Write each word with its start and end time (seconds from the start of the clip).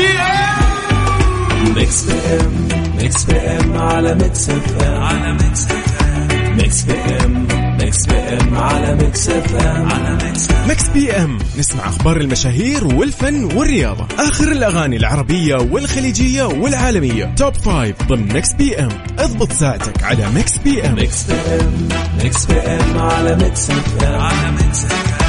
PM 0.00 1.74
Mix 1.74 2.04
PM. 2.04 2.68
Mix 2.96 3.24
PM 3.24 3.78
على 3.78 4.14
Mix 4.14 4.50
FM. 4.50 5.02
على 5.02 5.32
Mix 5.32 5.66
M 5.70 6.56
Mix 6.56 6.82
PM 6.82 7.46
Mix 7.80 8.06
PM 8.06 8.54
على 8.58 8.94
Mix 8.94 9.28
FM. 9.28 9.92
على 9.92 10.18
Mix 10.24 10.48
Mix 10.68 10.88
P 10.88 11.12
M. 11.12 11.38
نسمع 11.58 11.88
أخبار 11.88 12.16
المشاهير 12.16 12.84
والفن 12.84 13.44
والرياضة. 13.44 14.06
آخر 14.18 14.52
الأغاني 14.52 14.96
العربية 14.96 15.54
والخليجية 15.54 16.44
والعالمية. 16.44 17.34
Top 17.36 17.54
Five 17.54 18.02
ضمن 18.08 18.32
Mix 18.32 18.52
PM. 18.52 18.88
اضبط 19.18 19.52
ساعتك 19.52 20.02
على 20.02 20.30
Mix 20.34 20.58
PM. 20.58 20.94
Mix 20.94 21.22
PM. 21.22 21.88
Mix 22.22 22.46
PM 22.46 22.98
على 22.98 23.36
Mix 23.36 23.70
FM. 23.70 24.20
على 24.20 24.50
Mix 24.52 24.84
F 24.84 25.20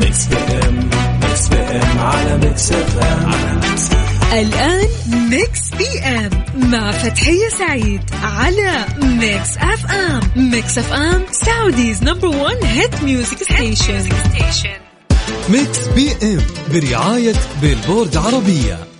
Mix 0.00 0.26
PM. 0.26 0.90
Mix 1.22 1.48
PM 1.48 1.98
على 1.98 2.38
Mix 2.38 2.72
FM. 2.72 3.61
الآن 4.32 4.88
Mix 5.30 5.70
PM 5.78 6.30
مع 6.54 6.90
فتحية 6.90 7.48
سعيد 7.58 8.00
على 8.22 8.84
Mix 9.02 9.56
FM 9.58 10.20
Mix 10.36 10.78
FM 10.78 11.22
Saudi's 11.30 12.02
number 12.02 12.28
1 12.28 12.64
hit 12.64 13.02
music 13.02 13.42
station 13.42 14.08
Mix 15.48 15.78
PM 15.88 16.40
برعاية 16.72 17.34
Billboard 17.62 18.16
عربية. 18.16 18.91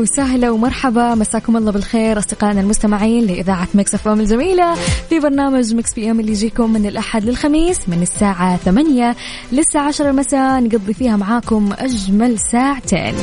وسهلا 0.00 0.50
ومرحبا. 0.50 1.14
مساكم 1.14 1.56
الله 1.56 1.72
بالخير 1.72 2.18
أصدقائنا 2.18 2.60
المستمعين 2.60 3.26
لإذاعة 3.26 3.68
Mix 3.74 3.94
FM 3.94 4.20
الجميلة 4.20 4.74
في 5.08 5.20
برنامج 5.20 5.74
Mix 5.74 5.94
PM 5.94 6.20
اللي 6.20 6.32
يجيكم 6.32 6.72
من 6.72 6.86
الأحد 6.86 7.24
للخميس 7.24 7.78
من 7.88 8.02
الساعة 8.02 8.56
8 8.56 9.16
للساعة 9.52 9.82
10 9.88 10.10
المساء 10.10 10.60
نقضي 10.62 10.94
فيها 10.94 11.16
معاكم 11.16 11.70
أجمل 11.78 12.38
ساعتين. 12.52 13.14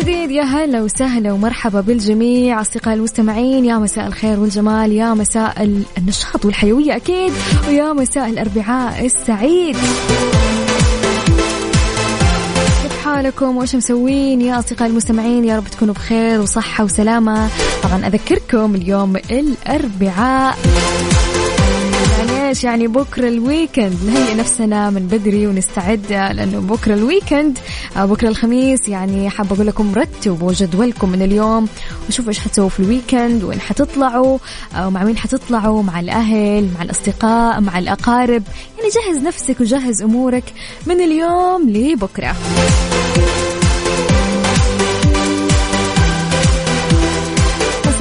جديد 0.00 0.30
يا 0.30 0.42
هلا 0.42 0.82
وسهلا 0.82 1.32
ومرحبا 1.32 1.80
بالجميع 1.80 2.60
أصدقائي 2.60 2.96
المستمعين. 2.96 3.64
يا 3.64 3.78
مساء 3.78 4.06
الخير 4.06 4.40
والجمال 4.40 4.92
يا 4.92 5.14
مساء 5.14 5.62
ال- 5.62 5.82
النشاط 5.98 6.44
والحيوية 6.44 6.96
أكيد 6.96 7.32
ويا 7.68 7.92
مساء 7.92 8.28
الأربعاء 8.30 9.06
السعيد. 9.06 9.76
حالكم؟ 13.14 13.56
وإيش 13.56 13.74
مسوين؟ 13.74 14.40
يا 14.40 14.58
أصدقائي 14.58 14.90
المستمعين 14.90 15.44
يا 15.44 15.56
رب 15.56 15.64
تكونوا 15.64 15.94
بخير 15.94 16.40
وصحة 16.40 16.84
وسلامة. 16.84 17.48
طبعا 17.82 18.06
أذكركم 18.06 18.74
اليوم 18.74 19.16
الأربعاء. 19.16 20.58
يعني 22.18 22.48
إيش 22.48 22.64
يعني 22.64 22.86
بكرة 22.86 23.28
ال 23.28 23.36
weekend. 23.36 23.96
نهيئ 24.06 24.34
نفسنا 24.34 24.90
من 24.90 25.06
بدري 25.06 25.46
ونستعد 25.46 26.00
لأنه 26.10 26.60
بكرة 26.60 26.94
ال 26.94 27.02
weekend 27.02 27.58
آه، 27.96 28.04
بكرة 28.04 28.28
الخميس 28.28 28.88
يعني 28.88 29.30
حابة 29.30 29.54
أقول 29.54 29.66
لكم 29.66 29.92
رتبوا 29.94 30.52
جدولكم 30.52 31.08
من 31.08 31.22
اليوم 31.22 31.68
وشوفوا 32.08 32.28
إيش 32.28 32.38
حتسووا 32.38 32.68
في 32.68 32.80
ال 32.80 32.88
weekend 32.88 33.44
وين 33.44 33.60
حتطلعوا 33.60 34.38
آه، 34.74 34.86
ومع 34.86 35.04
مين 35.04 35.16
حتطلعوا؟ 35.16 35.82
مع 35.82 36.00
الأهل 36.00 36.68
مع 36.74 36.82
الأصدقاء 36.82 37.60
مع 37.60 37.78
الأقارب. 37.78 38.42
يعني 38.78 38.90
جهز 38.90 39.24
نفسك 39.24 39.60
وجهز 39.60 40.02
أمورك 40.02 40.44
من 40.86 41.00
اليوم 41.00 41.70
لبكرة. 41.70 42.36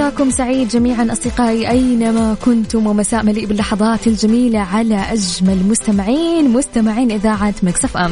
مساكم 0.09 0.29
سعيد 0.29 0.67
جميعا 0.67 1.07
أصدقائي 1.11 1.69
أينما 1.69 2.35
كنتم 2.45 2.87
ومساء 2.87 3.23
مليء 3.23 3.45
باللحظات 3.45 4.07
الجميلة 4.07 4.59
على 4.59 4.95
أجمل 4.95 5.57
مستمعين 5.69 6.49
مستمعين 6.49 7.11
إذاعة 7.11 7.53
مكسف 7.63 7.97
أم. 7.97 8.11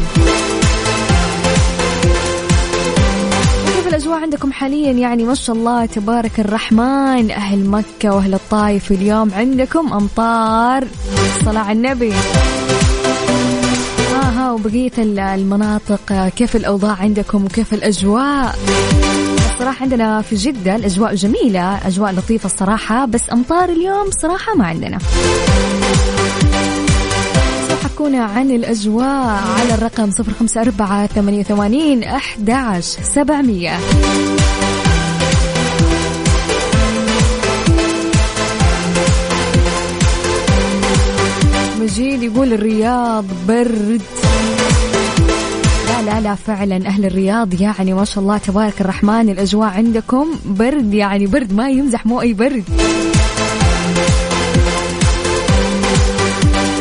كيف 3.75 3.87
الأجواء 3.87 4.19
عندكم 4.19 4.51
حاليا؟ 4.51 4.91
يعني 4.91 5.23
ما 5.23 5.33
شاء 5.35 5.55
الله 5.55 5.85
تبارك 5.85 6.39
الرحمن 6.39 7.31
أهل 7.31 7.69
مكة 7.69 8.15
وأهل 8.15 8.33
الطايف 8.33 8.91
اليوم 8.91 9.31
عندكم 9.33 9.93
أمطار 9.93 10.87
صلاة 11.45 11.61
على 11.61 11.71
النبي. 11.77 12.11
ها 14.13 14.31
ها 14.35 14.51
وبقية 14.51 14.91
ال- 14.97 15.19
المناطق 15.19 16.27
كيف 16.35 16.55
الأوضاع 16.55 16.95
عندكم 16.95 17.45
وكيف 17.45 17.73
الأجواء؟ 17.73 18.55
الصراحة 19.57 19.83
عندنا 19.83 20.21
في 20.21 20.35
جدة 20.35 20.75
الأجواء 20.75 21.15
جميلة 21.15 21.87
أجواء 21.87 22.11
لطيفة 22.11 22.45
الصراحة 22.45 23.05
بس 23.05 23.21
أمطار 23.33 23.69
اليوم 23.69 24.11
صراحة 24.21 24.55
ما 24.55 24.67
عندنا. 24.67 24.97
حكونا 27.83 28.23
عن 28.23 28.51
الأجواء 28.51 29.43
على 29.59 29.73
الرقم 29.73 30.11
صفر 30.11 30.31
خمسة 30.39 30.61
أربعة 30.61 31.07
ثمانية 31.07 31.39
وثمانين 31.39 32.03
أحد 32.03 32.79
سبعمية. 33.15 33.79
مجيد 41.81 42.23
يقول 42.23 42.53
الرياض 42.53 43.25
برد. 43.47 44.01
لا 46.07 46.13
لا 46.13 46.19
لا 46.19 46.35
فعلا. 46.35 46.87
أهل 46.87 47.05
الرياض 47.05 47.61
يعني 47.61 47.93
ما 47.93 48.05
شاء 48.05 48.23
الله 48.23 48.37
تبارك 48.37 48.81
الرحمن 48.81 49.29
الأجواء 49.29 49.69
عندكم 49.69 50.27
برد 50.45 50.93
يعني 50.93 51.27
برد 51.27 51.53
ما 51.53 51.69
يمزح 51.69 52.05
مو 52.05 52.21
أي 52.21 52.33
برد. 52.33 52.63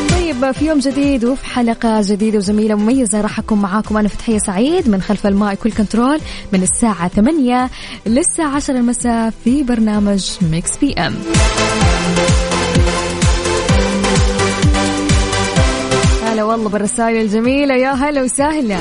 طيب 0.09 0.51
في 0.51 0.65
يوم 0.67 0.79
جديد 0.79 1.25
وفي 1.25 1.45
حلقة 1.45 2.01
جديدة 2.03 2.37
وجميلة 2.37 2.75
مميزة 2.75 3.21
راح 3.21 3.39
أكون 3.39 3.61
معاكم. 3.61 3.97
أنا 3.97 4.07
فتحية 4.07 4.37
سعيد 4.37 4.89
من 4.89 5.01
خلف 5.01 5.27
ال 5.27 5.55
mic 5.55 5.65
وال 5.65 5.71
control 5.71 6.19
من 6.53 6.63
الساعة 6.63 7.07
8 7.07 7.69
للساعة 8.05 8.55
10 8.55 8.75
المساء 8.75 9.33
في 9.43 9.63
برنامج 9.63 10.31
Mix 10.51 10.77
PM. 10.77 11.15
هلا 16.25 16.43
والله 16.43 16.69
بالرسائل 16.69 17.21
الجميلة. 17.21 17.75
يا 17.75 17.91
هلا 17.91 18.23
وسهلا. 18.23 18.77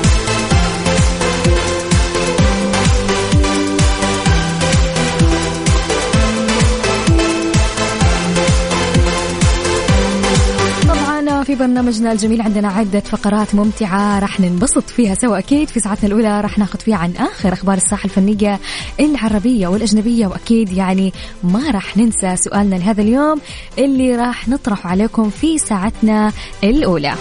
في 11.47 11.55
برنامجنا 11.55 12.13
الجميل 12.13 12.41
عندنا 12.41 12.69
عدة 12.69 13.01
فقرات 13.01 13.55
ممتعة 13.55 14.19
راح 14.19 14.41
ننبسط 14.41 14.91
فيها 14.91 15.15
سوا. 15.15 15.39
أكيد 15.39 15.69
في 15.69 15.81
ساعتنا 15.81 16.07
الأولى 16.07 16.41
راح 16.41 16.59
ناخذ 16.59 16.79
فيها 16.79 16.97
عن 16.97 17.13
آخر 17.17 17.53
أخبار 17.53 17.77
الساحة 17.77 18.05
الفنية 18.05 18.61
العربية 19.01 19.69
والأجنبية 19.69 20.27
وأكيد 20.27 20.73
يعني 20.73 21.13
ما 21.45 21.71
راح 21.71 21.97
ننسى 21.97 22.37
سؤالنا 22.37 22.75
لهذا 22.77 23.03
اليوم 23.03 23.41
اللي 23.79 24.17
راح 24.17 24.49
نطرحه 24.49 24.91
عليكم 24.91 25.31
في 25.31 25.59
ساعتنا 25.59 26.33
الأولى. 26.65 27.15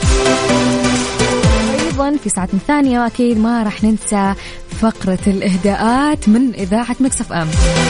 أيضا 1.85 2.17
في 2.23 2.29
ساعتنا 2.29 2.59
الثانية 2.59 3.05
أكيد 3.07 3.37
ما 3.39 3.63
راح 3.63 3.83
ننسى 3.83 4.33
فقرة 4.79 5.19
الإهداءات 5.27 6.29
من 6.29 6.53
إذاعة 6.53 6.95
Mix 6.99 7.33
FM. 7.33 7.47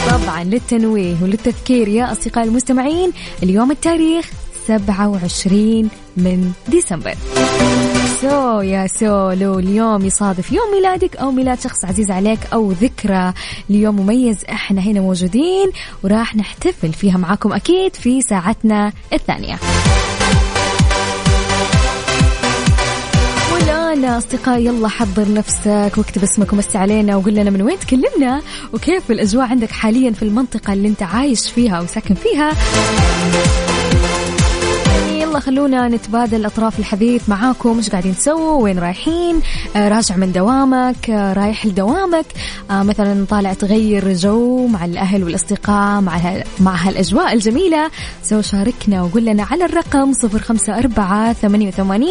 طبعا 0.10 0.44
للتنويه 0.44 1.16
وللتذكير 1.22 1.88
يا 1.88 2.12
أصدقائي 2.12 2.48
المستمعين 2.48 3.12
اليوم 3.44 3.72
التاريخ 3.72 4.30
27 4.68 5.90
من 6.18 6.52
ديسمبر. 6.68 7.14
so 8.22 8.62
يا 8.62 8.88
so 8.88 9.24
لو 9.24 9.60
اليوم 9.60 10.06
يصادف 10.06 10.52
يوم 10.52 10.72
ميلادك 10.72 11.16
أو 11.16 11.32
ميلاد 11.32 11.62
شخص 11.62 11.86
عزيز 11.86 12.12
عليك 12.12 12.40
أو 12.54 12.72
ذكرى. 12.72 13.34
ليوم 13.70 13.96
مميز 13.96 14.38
إحنا 14.50 14.82
هنا 14.82 15.00
موجودين 15.00 15.72
وراح 16.04 16.36
نحتفل 16.36 16.94
فيها 16.94 17.18
معاكم 17.18 17.54
أكيد 17.54 17.96
في 17.96 18.22
ساعتنا 18.22 18.94
الثانية. 19.14 19.60
والآن 23.54 24.06
أصدقائي 24.06 24.66
يلا 24.66 24.88
حضر 24.88 25.34
نفسك 25.34 25.92
واكتب 25.98 26.24
اسمك 26.24 26.54
ومسي 26.54 26.78
علينا 26.78 27.16
وقول 27.16 27.36
لنا 27.36 27.50
من 27.50 27.62
وين 27.62 27.80
تكلمنا 27.80 28.42
وكيف 28.74 29.12
الأجواء 29.12 29.48
عندك 29.48 29.72
حاليا 29.72 30.12
في 30.12 30.24
المنطقة 30.24 30.74
اللي 30.74 30.88
أنت 30.88 31.04
عايش 31.04 31.52
فيها 31.52 31.76
أو 31.76 31.86
ساكن 31.86 32.16
فيها. 32.16 32.52
يلا 35.36 35.44
خلونا 35.44 35.88
نتبادل 35.88 36.46
أطراف 36.46 36.80
الحديث 36.80 37.30
معاكم. 37.30 37.78
إيش 37.78 37.90
قاعدين 37.90 38.16
تسووا؟ 38.16 38.64
وين 38.64 38.80
رايحين؟ 38.80 39.42
آه 39.76 39.90
راجع 39.90 40.16
من 40.16 40.32
دوامك. 40.32 41.10
آه 41.10 41.34
رايح 41.34 41.66
لدوامك. 41.66 42.26
آه 42.72 42.84
مثلا 42.84 43.26
طالع 43.26 43.54
تغير 43.54 44.14
جو 44.14 44.68
مع 44.68 44.86
الأهل 44.86 45.24
والأصدقاء 45.24 46.02
مع 46.02 46.44
مع 46.60 46.76
هالأجواء 46.76 47.34
الجميلة. 47.34 47.92
سو 48.24 48.42
شاركنا 48.42 49.04
وقول 49.04 49.26
لنا 49.26 49.44
على 49.44 49.66
الرقم 49.66 50.12
054 50.24 51.34
88 51.34 52.08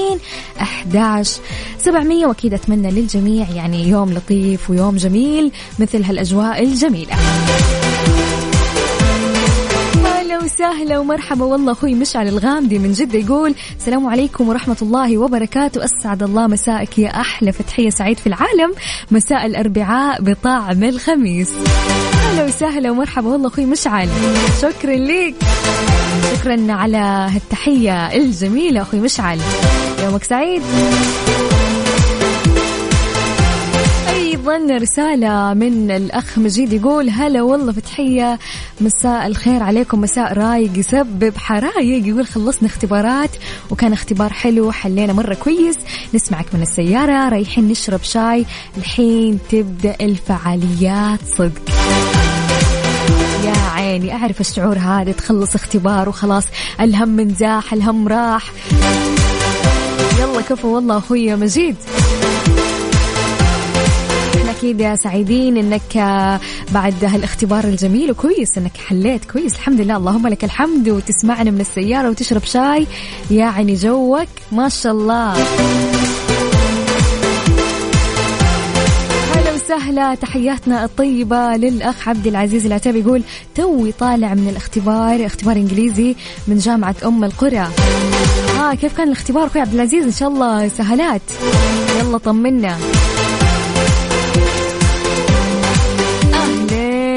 11 0.60 1.40
700 1.78 2.26
وأكيد 2.26 2.54
أتمنى 2.54 2.90
للجميع 2.90 3.50
يعني 3.50 3.88
يوم 3.88 4.12
لطيف 4.12 4.70
ويوم 4.70 4.96
جميل 4.96 5.52
مثل 5.78 6.02
هالأجواء 6.02 6.62
الجميلة. 6.62 7.14
هلا 7.14 7.93
وسهلا 10.44 10.98
ومرحبا. 10.98 11.44
والله 11.44 11.72
أخوي 11.72 11.94
مشعل 11.94 12.28
الغامدي 12.28 12.78
من 12.78 12.92
جدة 12.92 13.18
يقول 13.18 13.54
السلام 13.78 14.06
عليكم 14.06 14.48
ورحمة 14.48 14.76
الله 14.82 15.18
وبركاته. 15.18 15.84
أسعد 15.84 16.22
الله 16.22 16.46
مسائك 16.46 16.98
يا 16.98 17.08
أحلى 17.20 17.52
فتحية 17.52 17.90
سعيد 17.90 18.18
في 18.18 18.26
العالم. 18.26 18.74
مساء 19.10 19.46
الأربعاء 19.46 20.22
بطعم 20.22 20.84
الخميس. 20.84 21.50
هلا 22.24 22.44
وسهلا 22.44 22.90
ومرحبا. 22.90 23.28
والله 23.28 23.48
أخوي 23.48 23.66
مشعل 23.66 24.08
شكرا 24.62 24.96
لك. 24.96 25.34
شكرا 26.34 26.72
على 26.72 27.28
هالتحية 27.30 28.06
الجميلة 28.06 28.82
أخوي 28.82 29.00
مشعل. 29.00 29.40
يومك 30.02 30.24
سعيد. 30.24 30.62
أيضا 34.50 34.76
رسالة 34.76 35.54
من 35.54 35.90
الأخ 35.90 36.38
مجيد 36.38 36.72
يقول 36.72 37.10
هلا 37.10 37.42
والله 37.42 37.72
فتحية. 37.72 38.38
مساء 38.80 39.26
الخير 39.26 39.62
عليكم 39.62 40.00
مساء 40.00 40.32
رايق. 40.32 40.78
يسبب 40.78 41.32
حرايق. 41.36 42.06
يقول 42.06 42.26
خلصنا 42.26 42.68
اختبارات 42.68 43.30
وكان 43.70 43.92
اختبار 43.92 44.32
حلو 44.32 44.72
حلينا 44.72 45.12
مرة 45.12 45.34
كويس. 45.34 45.76
نسمعك 46.14 46.46
من 46.54 46.62
السيارة 46.62 47.28
رايحين 47.28 47.68
نشرب 47.68 48.02
شاي. 48.02 48.46
الحين 48.78 49.38
تبدأ 49.50 49.96
الفعاليات. 50.00 51.20
صدق. 51.38 51.62
يا 53.44 53.70
عيني 53.74 54.12
أعرف 54.12 54.40
الشعور 54.40 54.78
هذا. 54.78 55.12
تخلص 55.12 55.54
اختبار 55.54 56.08
وخلاص 56.08 56.44
الهم 56.80 57.08
من 57.08 57.34
زاح 57.34 57.72
الهم 57.72 58.08
راح. 58.08 58.52
يلا 60.20 60.40
كفو 60.40 60.74
والله 60.74 60.98
أخوي 60.98 61.36
مجيد. 61.36 61.76
أكيد 64.64 64.94
سعيدين 64.94 65.56
إنك 65.56 65.96
بعد 66.72 67.04
هالاختبار 67.04 67.64
الجميل 67.64 68.10
وكويس 68.10 68.58
إنك 68.58 68.76
حليت 68.76 69.24
كويس. 69.24 69.54
الحمد 69.54 69.80
لله. 69.80 69.96
اللهم 69.96 70.26
لك 70.26 70.44
الحمد 70.44 70.88
وتسمعنا 70.88 71.50
من 71.50 71.60
السيارة 71.60 72.10
وتشرب 72.10 72.44
شاي. 72.44 72.86
يعني 73.30 73.74
جوك 73.74 74.28
ما 74.52 74.68
شاء 74.68 74.92
الله. 74.92 75.32
هلا 79.34 79.52
وسهلا. 79.54 80.14
تحياتنا 80.14 80.84
الطيبة 80.84 81.56
للأخ 81.56 82.08
عبد 82.08 82.26
العزيز 82.26 82.66
العتيبي 82.66 83.00
يقول 83.00 83.22
توي 83.54 83.92
طالع 83.92 84.34
من 84.34 84.48
الاختبار 84.48 85.26
اختبار 85.26 85.56
إنجليزي 85.56 86.16
من 86.48 86.58
جامعة 86.58 86.96
أم 87.04 87.24
القرى. 87.24 87.68
آه 88.60 88.74
كيف 88.74 88.96
كان 88.96 89.06
الاختبار 89.08 89.46
أخوي 89.46 89.62
عبد 89.62 89.74
العزيز؟ 89.74 90.04
إن 90.04 90.12
شاء 90.12 90.28
الله 90.28 90.68
سهلات. 90.68 91.22
يلا 92.00 92.18
طمنا. 92.18 92.78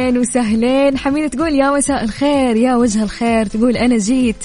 اهلين 0.08 0.22
وسهلين 0.22 0.98
حميدة 0.98 1.28
تقول 1.28 1.56
يا 1.56 1.72
مساء 1.72 2.04
الخير 2.04 2.56
يا 2.56 2.76
وجه 2.76 3.04
الخير. 3.04 3.46
تقول 3.46 3.78
أنا 3.78 3.98
جيت 3.98 4.36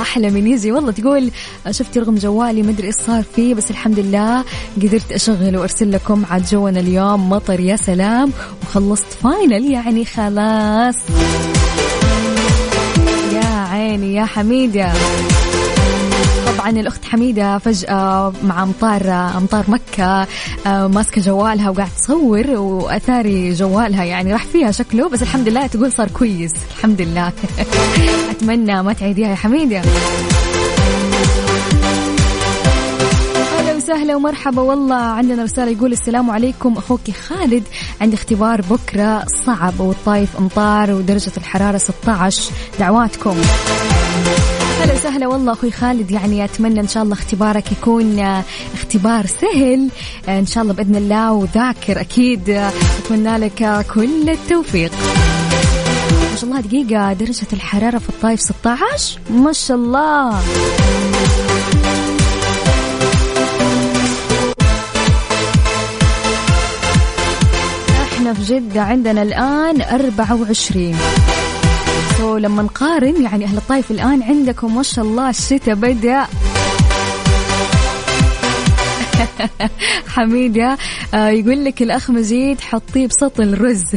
أحلى 0.00 0.30
من 0.30 0.46
يجي. 0.46 0.72
والله 0.72 0.92
تقول 0.92 1.30
شفت 1.70 1.98
رقم 1.98 2.14
جوالي 2.14 2.62
مدري 2.62 2.86
إيش 2.86 2.94
صار 2.94 3.22
فيه 3.36 3.54
بس 3.54 3.70
الحمد 3.70 3.98
لله 3.98 4.44
قدرت 4.82 5.12
أشغل 5.12 5.56
وأرسل 5.56 5.92
لكم 5.92 6.24
عاد 6.30 6.44
جونا 6.46 6.80
اليوم 6.80 7.30
مطر 7.30 7.60
يا 7.60 7.76
سلام. 7.76 8.32
وخلصت 8.62 9.06
فاينل 9.22 9.70
يعني 9.70 10.04
خلاص. 10.04 10.96
يا 13.32 13.66
عيني 13.70 14.14
يا 14.14 14.24
حميدة. 14.24 14.92
طبعا 16.62 16.80
الأخت 16.80 17.04
حميدة 17.04 17.58
فجأة 17.58 18.32
مع 18.44 18.62
امطار 18.62 19.10
أمطار 19.36 19.64
مكة 19.68 20.26
آه، 20.66 20.86
ماسكة 20.86 21.20
جوالها 21.20 21.70
وقاعد 21.70 21.88
تصور 21.96 22.50
وأثاري 22.50 23.52
جوالها 23.52 24.04
يعني 24.04 24.32
راح 24.32 24.44
فيها 24.44 24.70
شكله 24.70 25.08
بس 25.08 25.22
الحمد 25.22 25.48
لله 25.48 25.66
تقول 25.66 25.92
صار 25.92 26.08
كويس. 26.08 26.52
الحمد 26.76 27.00
لله. 27.00 27.32
أتمنى 28.30 28.82
ما 28.82 28.92
تعيديها 28.92 29.28
يا 29.28 29.34
حميدة. 29.34 29.82
وسهلا 33.76 34.16
ومرحبا. 34.16 34.62
والله 34.62 34.96
عندنا 34.96 35.42
رسالة 35.42 35.70
يقول 35.70 35.92
السلام 35.92 36.30
عليكم 36.30 36.76
أخوك 36.76 37.10
خالد. 37.28 37.62
عندي 38.00 38.16
اختبار 38.16 38.60
بكرة 38.60 39.24
صعب 39.46 39.80
والطايف 39.80 40.36
أمطار 40.36 40.90
ودرجة 40.90 41.32
الحرارة 41.36 41.78
16 41.78 42.52
دعواتكم. 42.78 43.36
هلا 44.82 44.94
وسهلا 44.94 45.26
والله 45.26 45.52
أخوي 45.52 45.70
خالد. 45.70 46.10
يعني 46.10 46.44
أتمنى 46.44 46.80
إن 46.80 46.88
شاء 46.88 47.02
الله 47.02 47.14
اختبارك 47.14 47.72
يكون 47.72 48.18
آه، 48.18 48.44
اختبار 48.74 49.26
سهل 49.26 49.88
آه، 50.28 50.38
إن 50.38 50.46
شاء 50.46 50.62
الله 50.62 50.74
بإذن 50.74 50.96
الله 50.96 51.32
وذاكر 51.32 52.00
أكيد 52.00 52.50
آه، 52.50 52.72
أتمنى 52.98 53.38
لك 53.38 53.86
كل 53.94 54.30
التوفيق. 54.30 54.90
ما 56.30 56.36
شاء 56.36 56.50
الله 56.50 56.60
دقيقة 56.60 57.12
درجة 57.12 57.46
الحرارة 57.52 57.98
في 57.98 58.08
الطايف 58.08 58.40
16 58.40 59.18
ما 59.30 59.52
شاء 59.52 59.76
الله. 59.76 60.40
إحنا 68.02 68.34
في 68.34 68.42
جدة 68.54 68.82
عندنا 68.82 69.22
الآن 69.22 69.80
24 69.82 70.96
سو 72.18 72.36
لما 72.36 72.62
نقارن 72.62 73.22
يعني 73.22 73.44
أهل 73.44 73.56
الطايف 73.56 73.90
الآن 73.90 74.22
عندكم 74.22 74.74
ما 74.74 74.82
شاء 74.82 75.04
الله 75.04 75.30
الشتاء 75.30 75.74
بدأ. 75.74 76.26
حميدة 80.14 80.78
آه، 81.14 81.28
يقول 81.28 81.64
لك 81.64 81.82
الأخ 81.82 82.10
مجيد 82.10 82.60
حطيه 82.60 83.06
بسطل 83.06 83.60
رز 83.60 83.84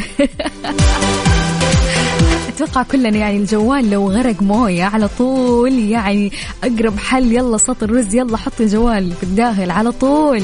أتوقع 2.56 2.84
كلنا 2.84 3.18
يعني 3.18 3.38
الجوال 3.38 3.90
لو 3.90 4.12
غرق 4.12 4.42
موية 4.42 4.84
على 4.84 5.08
طول 5.08 5.74
يعني 5.74 6.32
أقرب 6.64 6.98
حل 7.00 7.32
يلا 7.32 7.58
سطر 7.58 7.92
رز 7.92 8.16
يلا 8.16 8.38
حط 8.38 8.62
الجوال 8.62 9.12
في 9.12 9.24
الداخل 9.24 9.72
على 9.72 9.92
طول. 9.92 10.44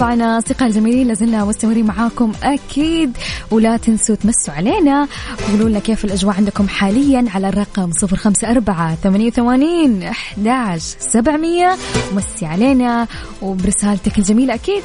طبعا 0.00 0.38
أصدقاء 0.38 0.68
الزميلين 0.68 1.08
لازلنا 1.08 1.44
مستمرين 1.44 1.86
معاكم 1.86 2.32
أكيد. 2.42 3.16
ولا 3.50 3.76
تنسوا 3.76 4.14
تمسوا 4.14 4.54
علينا. 4.54 5.08
وقولوا 5.48 5.68
لنا 5.68 5.78
كيف 5.78 6.04
الأجواء 6.04 6.36
عندكم 6.36 6.68
حاليا 6.68 7.24
على 7.34 7.48
الرقم 7.48 7.90
054 8.02 8.96
88 9.02 10.02
11 10.02 10.96
700 11.00 11.76
ومسي 12.12 12.46
علينا 12.46 13.06
وبرسالتك 13.42 14.18
الجميلة 14.18 14.54
أكيد. 14.54 14.82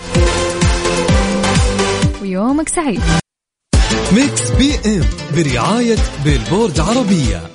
ويومك 2.22 2.70
سعيد. 2.70 3.02
Mix 4.12 4.52
PM 4.52 5.04
برعاية 5.36 5.98
Billboard 6.26 6.80
عربية. 6.80 7.55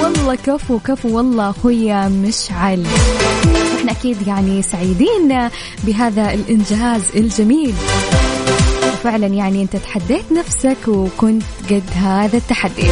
والله 0.03 0.35
كفو 0.35 0.79
كفو 0.79 1.17
والله 1.17 1.49
أخويا 1.49 2.07
مشعل. 2.07 2.85
إحنا 3.79 3.91
أكيد 3.91 4.27
يعني 4.27 4.61
سعيدين 4.61 5.49
بهذا 5.83 6.33
الإنجاز 6.33 7.01
الجميل. 7.15 7.73
فعلا 9.03 9.27
يعني 9.27 9.61
أنت 9.61 9.75
تحديت 9.75 10.31
نفسك 10.31 10.87
وكنت 10.87 11.43
قد 11.69 11.83
هذا 11.95 12.37
التحدي. 12.37 12.87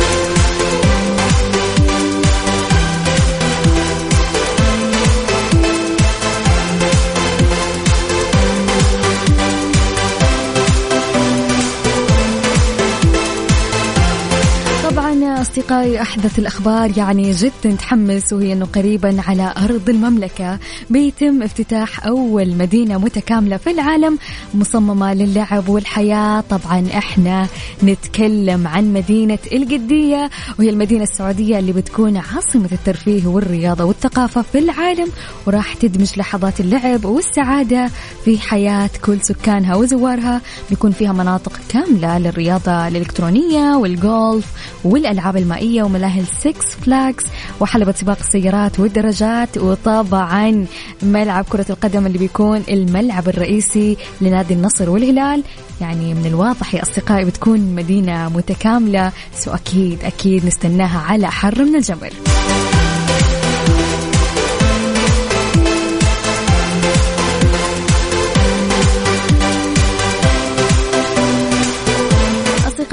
أصدقائي 15.59 16.01
أحدث 16.01 16.39
الأخبار 16.39 16.97
يعني 16.97 17.31
جدا 17.31 17.75
تحمس 17.79 18.33
وهي 18.33 18.53
أنه 18.53 18.65
قريبا 18.65 19.21
على 19.27 19.53
أرض 19.57 19.89
المملكة. 19.89 20.59
بيتم 20.89 21.43
افتتاح 21.43 22.05
أول 22.05 22.55
مدينة 22.55 22.97
متكاملة 22.97 23.57
في 23.57 23.71
العالم 23.71 24.17
مصممة 24.53 25.13
للعب 25.13 25.69
والحياة. 25.69 26.43
طبعا 26.49 26.87
إحنا 26.97 27.47
نتكلم 27.83 28.67
عن 28.67 28.93
مدينة 28.93 29.39
القدية 29.51 30.29
وهي 30.59 30.69
المدينة 30.69 31.03
السعودية 31.03 31.59
اللي 31.59 31.71
بتكون 31.71 32.17
عاصمة 32.17 32.69
الترفيه 32.71 33.27
والرياضة 33.27 33.83
والثقافة 33.83 34.41
في 34.41 34.59
العالم 34.59 35.07
وراح 35.47 35.73
تدمج 35.73 36.09
لحظات 36.17 36.59
اللعب 36.59 37.05
والسعادة 37.05 37.89
في 38.25 38.37
حياة 38.39 38.89
كل 39.05 39.21
سكانها 39.21 39.75
وزوارها. 39.75 40.41
بيكون 40.69 40.91
فيها 40.91 41.13
مناطق 41.13 41.59
كاملة 41.69 42.17
للرياضة 42.17 42.87
الإلكترونية 42.87 43.75
والجولف 43.75 44.45
والألعاب 44.83 45.37
المائية 45.49 45.83
وملاهي 45.83 46.21
Six 46.21 46.65
Flags 46.65 47.23
وحلبة 47.59 47.91
سباق 47.91 48.17
السيارات 48.19 48.79
والدراجات 48.79 49.57
وطبعا 49.57 50.65
ملعب 51.03 51.45
كرة 51.49 51.65
القدم 51.69 52.05
اللي 52.05 52.17
بيكون 52.17 52.63
الملعب 52.69 53.29
الرئيسي 53.29 53.97
لنادي 54.21 54.53
النصر 54.53 54.89
والهلال. 54.89 55.43
يعني 55.81 56.13
من 56.13 56.25
الواضح 56.25 56.75
يا 56.75 56.81
أصدقائي 56.81 57.25
بتكون 57.25 57.59
مدينة 57.75 58.29
متكاملة 58.29 59.11
so 59.35 59.51
أكيد 59.51 60.03
أكيد 60.03 60.45
نستناها 60.45 60.99
على 60.99 61.31
حر 61.31 61.63
من 61.63 61.75
الجمر 61.75 62.09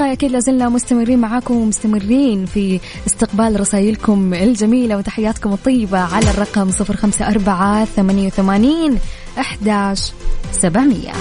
أصدقائي 0.07 0.13
أكيد 0.13 0.31
لازلنا 0.31 0.69
مستمرين 0.69 1.19
معاكم 1.19 1.55
ومستمرين 1.57 2.45
في 2.45 2.79
استقبال 3.07 3.59
رسائلكم 3.59 4.33
الجميلة 4.33 4.97
وتحياتكم 4.97 5.53
الطيبة 5.53 5.99
على 5.99 6.29
الرقم 6.29 6.71
صفر 6.71 6.95
خمسة 6.95 7.27
أربعة 7.27 7.85
ثمانية 7.85 8.27
وثمانين 8.27 8.99
أحداش 9.39 10.11
سبعمية. 10.51 11.11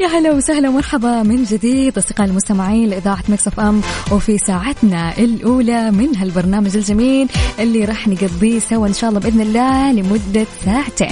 يا 0.00 0.06
هلا 0.06 0.32
وسهلا 0.32 0.68
ومرحبا 0.68 1.22
من 1.22 1.44
جديد 1.44 1.98
أصدقائي 1.98 2.30
المستمعين 2.30 2.88
لإذاعة 2.88 3.22
مكس 3.28 3.46
أف 3.46 3.60
أم 3.60 3.80
وفي 4.12 4.38
ساعتنا 4.38 5.18
الأولى 5.18 5.90
من 5.90 6.16
هالبرنامج 6.16 6.76
الجميل 6.76 7.28
اللي 7.58 7.84
راح 7.84 8.08
نقضيه 8.08 8.58
سوا 8.58 8.86
إن 8.86 8.92
شاء 8.92 9.10
الله 9.10 9.20
بإذن 9.20 9.40
الله 9.40 9.92
لمدة 9.92 10.46
ساعتين. 10.64 11.08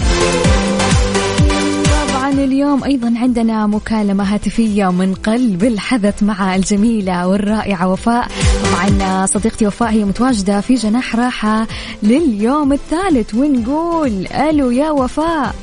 طبعا 2.08 2.30
اليوم 2.30 2.84
أيضا 2.84 3.14
عندنا 3.16 3.66
مكالمة 3.66 4.34
هاتفية 4.34 4.90
من 4.90 5.14
قلب 5.14 5.64
الحدث 5.64 6.22
مع 6.22 6.56
الجميلة 6.56 7.26
والرائعة 7.28 7.88
وفاء 7.88 8.28
طبعا 8.64 9.26
صديقتي 9.26 9.66
وفاء 9.66 9.90
هي 9.90 10.04
متواجدة 10.04 10.60
في 10.60 10.74
جناح 10.74 11.16
راحة 11.16 11.66
لليوم 12.02 12.72
الثالث 12.72 13.34
ونقول 13.34 14.26
ألو 14.26 14.70
يا 14.70 14.90
وفاء 14.90 15.54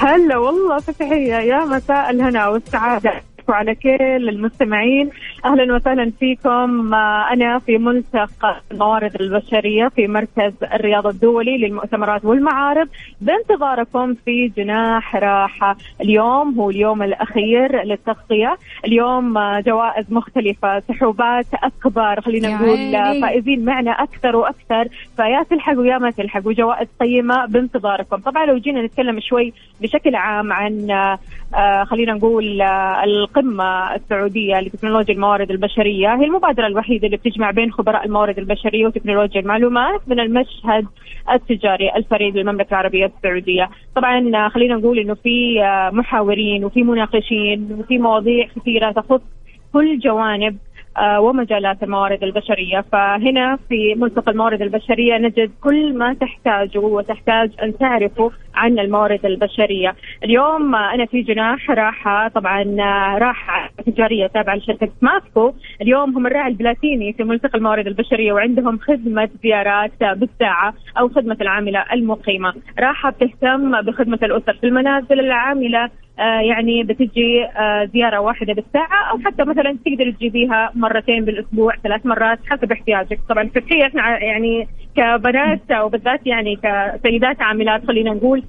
هلا 0.00 0.36
والله 0.36 0.78
فتحية 0.78 1.34
يا 1.34 1.64
مساء 1.64 2.10
الهنا 2.10 2.48
والسعادة 2.48 3.12
وعلى 3.48 3.74
كل 3.74 4.28
المستمعين. 4.28 5.10
أهلا 5.44 5.74
وسهلا 5.74 6.12
فيكم. 6.20 6.94
أنا 7.32 7.58
في 7.58 7.78
ملتقى 7.78 8.60
الموارد 8.72 9.20
البشرية 9.20 9.88
في 9.88 10.06
مركز 10.06 10.52
الرياض 10.62 11.06
الدولي 11.06 11.58
للمؤتمرات 11.58 12.24
والمعارض. 12.24 12.88
بانتظاركم 13.20 14.14
في 14.14 14.48
جناح 14.48 15.16
راحه 15.16 15.76
اليوم 16.00 16.54
هو 16.60 16.70
اليوم 16.70 17.02
الأخير 17.02 17.82
للتغطية. 17.82 18.58
اليوم 18.84 19.38
جوائز 19.60 20.12
مختلفة 20.12 20.80
سحوبات 20.80 21.46
أكبر 21.54 22.20
خلينا 22.20 22.48
نقول 22.48 22.92
فائزين 23.22 23.64
معنا 23.64 23.90
أكثر 23.90 24.36
وأكثر. 24.36 24.88
فيا 25.16 25.42
تلحقوا 25.50 25.86
يا 25.86 25.98
ما 25.98 26.10
تلحقوا 26.10 26.52
جوائز 26.52 26.88
قيمه 27.00 27.46
بانتظاركم. 27.46 28.16
طبعا 28.16 28.46
لو 28.46 28.58
جينا 28.58 28.82
نتكلم 28.82 29.20
شوي 29.20 29.52
بشكل 29.80 30.14
عام 30.14 30.52
عن 30.52 31.16
خلينا 31.84 32.12
نقول 32.12 32.62
القمة 33.04 33.94
السعودية 33.94 34.60
لتكنولوجيا 34.60 35.14
الموارد 35.14 35.29
البشرية. 35.36 36.14
هي 36.14 36.24
المبادرة 36.24 36.66
الوحيدة 36.66 37.06
اللي 37.06 37.16
بتجمع 37.16 37.50
بين 37.50 37.72
خبراء 37.72 38.06
الموارد 38.06 38.38
البشرية 38.38 38.86
وتكنولوجيا 38.86 39.40
المعلومات 39.40 40.00
من 40.06 40.20
المشهد 40.20 40.86
التجاري 41.32 41.90
الفريد 41.96 42.36
للمملكة 42.36 42.70
العربية 42.70 43.06
السعودية. 43.06 43.70
طبعا 43.96 44.48
خلينا 44.48 44.74
نقول 44.74 44.98
إنه 44.98 45.14
في 45.14 45.60
محاورين 45.92 46.64
وفي 46.64 46.82
مناقشين 46.82 47.68
وفي 47.78 47.98
مواضيع 47.98 48.48
كثيرة 48.56 48.92
تخص 48.92 49.20
كل 49.72 49.98
جوانب 49.98 50.56
آه، 50.56 50.69
ومجالات 51.20 51.82
الموارد 51.82 52.22
البشرية. 52.22 52.84
فهنا 52.92 53.58
في 53.68 53.94
ملتقى 53.94 54.32
الموارد 54.32 54.62
البشرية 54.62 55.18
نجد 55.18 55.50
كل 55.60 55.98
ما 55.98 56.14
تحتاجه 56.14 56.78
وتحتاج 56.78 57.50
أن 57.62 57.78
تعرفه 57.78 58.30
عن 58.54 58.78
الموارد 58.78 59.26
البشرية. 59.26 59.94
اليوم 60.24 60.74
أنا 60.74 61.06
في 61.06 61.22
جناح 61.22 61.70
راحة 61.70 62.28
طبعا 62.28 62.62
آه، 62.80 63.18
راحة 63.18 63.70
تجارية 63.86 64.26
تابعة 64.26 64.54
لشركة 64.56 64.88
ماسكو 65.02 65.52
اليوم 65.82 66.16
هم 66.16 66.26
الراعي 66.26 66.48
البلاتيني 66.50 67.12
في 67.12 67.24
ملتقى 67.24 67.58
الموارد 67.58 67.86
البشرية 67.86 68.32
وعندهم 68.32 68.78
خدمة 68.78 69.28
زيارات 69.42 69.92
بالساعة 70.00 70.74
أو 70.98 71.08
خدمة 71.08 71.36
العاملة 71.40 71.84
المقيمة. 71.92 72.54
راحة 72.78 73.10
بتهتم 73.10 73.80
بخدمة 73.82 74.18
الأسر 74.22 74.52
في 74.60 74.66
المنازل 74.66 75.20
العاملة 75.20 75.84
آه، 75.84 75.90
يعني 76.24 76.82
بتجي 76.82 77.44
آه، 77.44 77.84
زيارة 77.84 78.20
واحدة 78.20 78.52
بالساعة 78.52 79.10
أو 79.10 79.18
حتى 79.18 79.44
مثلا 79.44 79.76
تقدر 79.84 80.10
تجيبيها 80.10 80.70
مرتين 80.74 81.24
بالأسبوع 81.24 81.76
ثلاث 81.82 82.06
مرات 82.06 82.38
حسب 82.46 82.72
احتياجك. 82.72 83.18
طبعا 83.28 83.48
في 83.48 83.86
إحنا 83.86 84.18
يعني 84.22 84.68
كبنات 84.96 85.60
وبالذات 85.84 86.26
يعني 86.26 86.56
كسيدات 86.56 87.42
عاملات 87.42 87.86
خلينا 87.86 88.10
نقول 88.10 88.42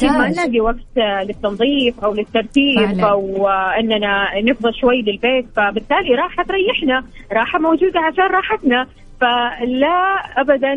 كل 0.00 0.08
ما 0.08 0.28
نلاقي 0.28 0.60
وقت 0.60 0.96
للتنظيف 0.96 2.04
أو 2.04 2.14
للترتيب 2.14 2.86
فعلا. 2.86 3.10
أو 3.10 3.48
إننا 3.48 4.40
نفضى 4.40 4.72
شوي 4.72 5.02
للبيت 5.02 5.46
فبالتالي 5.56 6.14
راحة 6.14 6.42
تريحنا 6.42 7.04
راحة 7.32 7.58
موجودة 7.58 8.00
عشان 8.00 8.24
راحتنا. 8.24 8.86
فلا 9.20 10.14
ابدا 10.36 10.72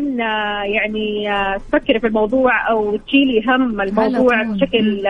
يعني 0.64 1.28
تفكري 1.58 2.00
في 2.00 2.06
الموضوع 2.06 2.70
أو 2.70 2.96
تشيلي 2.96 3.42
هم 3.48 3.80
الموضوع 3.80 4.42
بشكل 4.42 5.08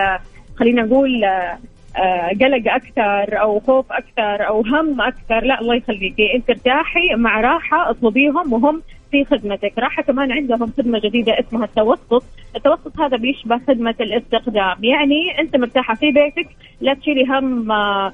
خلينا 0.62 0.82
نقول 0.82 1.24
آه، 1.24 2.28
قلق 2.40 2.72
أكثر 2.72 3.40
أو 3.40 3.60
خوف 3.60 3.92
أكثر 3.92 4.48
أو 4.48 4.60
هم 4.60 5.00
أكثر. 5.00 5.44
لا 5.44 5.60
الله 5.60 5.74
يخليكي 5.74 6.34
أنت 6.34 6.50
ارتاحي 6.50 7.14
مع 7.14 7.40
راحة 7.40 7.90
اطلبيهم 7.90 8.52
وهم 8.52 8.82
في 9.10 9.24
خدمتك. 9.24 9.72
راحة 9.78 10.02
كمان 10.02 10.32
عندهم 10.32 10.72
خدمة 10.78 11.00
جديدة 11.04 11.40
اسمها 11.40 11.64
التوسط. 11.64 12.24
التوسط 12.56 13.00
هذا 13.00 13.16
بيشبه 13.16 13.60
خدمة 13.68 13.94
الاستخدام. 14.00 14.84
يعني 14.84 15.38
أنت 15.38 15.56
مرتاحة 15.56 15.94
في 15.94 16.10
بيتك 16.10 16.48
لا 16.80 16.94
تشيلي 16.94 17.24
هم 17.24 17.72
آه، 17.72 18.06
آه 18.06 18.12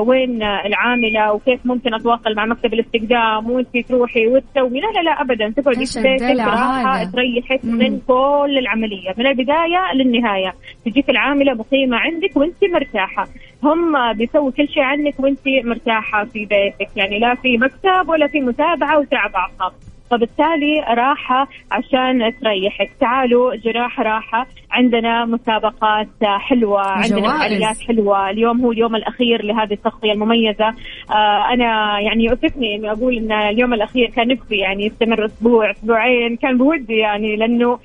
وين 0.00 0.42
العاملة 0.42 1.32
وكيف 1.32 1.60
ممكن 1.66 1.94
أتواصل 1.94 2.34
مع 2.36 2.46
مكتب 2.46 2.74
الاستقدام 2.74 3.50
وانت 3.50 3.76
تروحي 3.88 4.26
وتسوي؟ 4.26 4.80
لا 4.80 4.86
لا 4.86 5.02
لا 5.02 5.20
ابدا. 5.20 5.52
تقعدي 5.62 5.86
في 5.86 6.02
بيتك 6.02 6.40
راحه؟ 6.40 7.04
تريحك. 7.04 7.64
من 7.64 8.00
كل 8.00 8.58
العملية 8.58 9.14
من 9.16 9.26
البداية 9.26 9.92
للنهاية. 9.94 10.54
تجيك 10.84 11.10
العاملة 11.10 11.54
مقيمة 11.54 11.96
عندك 11.96 12.36
وانت 12.36 12.64
مرتاحة. 12.72 13.26
هم 13.64 14.12
بيسووا 14.12 14.50
كل 14.50 14.68
شيء 14.68 14.82
عنك 14.82 15.20
وانت 15.20 15.48
مرتاحة 15.64 16.24
في 16.24 16.46
بيتك 16.46 16.96
يعني 16.96 17.18
لا 17.18 17.34
في 17.34 17.58
مكتب 17.58 18.08
ولا 18.08 18.26
في 18.26 18.40
متابعة 18.40 18.98
وتعب 18.98 19.30
اعصاب 19.34 19.72
فبالتالي 20.10 20.80
راحة 20.88 21.48
عشان 21.72 22.32
تريحك 22.40 22.90
تعالوا 23.00 23.54
جراح 23.56 24.00
راحة 24.00 24.46
عندنا 24.70 25.24
مسابقات 25.24 26.08
حلوة 26.22 26.80
عندنا. 26.80 27.38
فعاليات 27.38 27.78
حلوة. 27.88 28.30
اليوم 28.30 28.60
هو 28.60 28.72
اليوم 28.72 28.96
الأخير 28.96 29.44
لهذه 29.44 29.72
التغطية 29.72 30.12
المميزة. 30.12 30.68
آه 31.10 31.52
أنا 31.52 32.00
يعني 32.00 32.24
يؤسفني 32.24 32.74
إني 32.74 32.90
أقول 32.92 33.16
إن 33.16 33.32
اليوم 33.32 33.74
الأخير 33.74 34.10
كان 34.10 34.28
نفسي 34.28 34.56
يعني 34.56 34.86
يستمر 34.86 35.24
أسبوع 35.24 35.70
أسبوعين. 35.70 36.36
كان 36.36 36.58
بودي 36.58 36.96
يعني 36.96 37.36
لأنه 37.36 37.78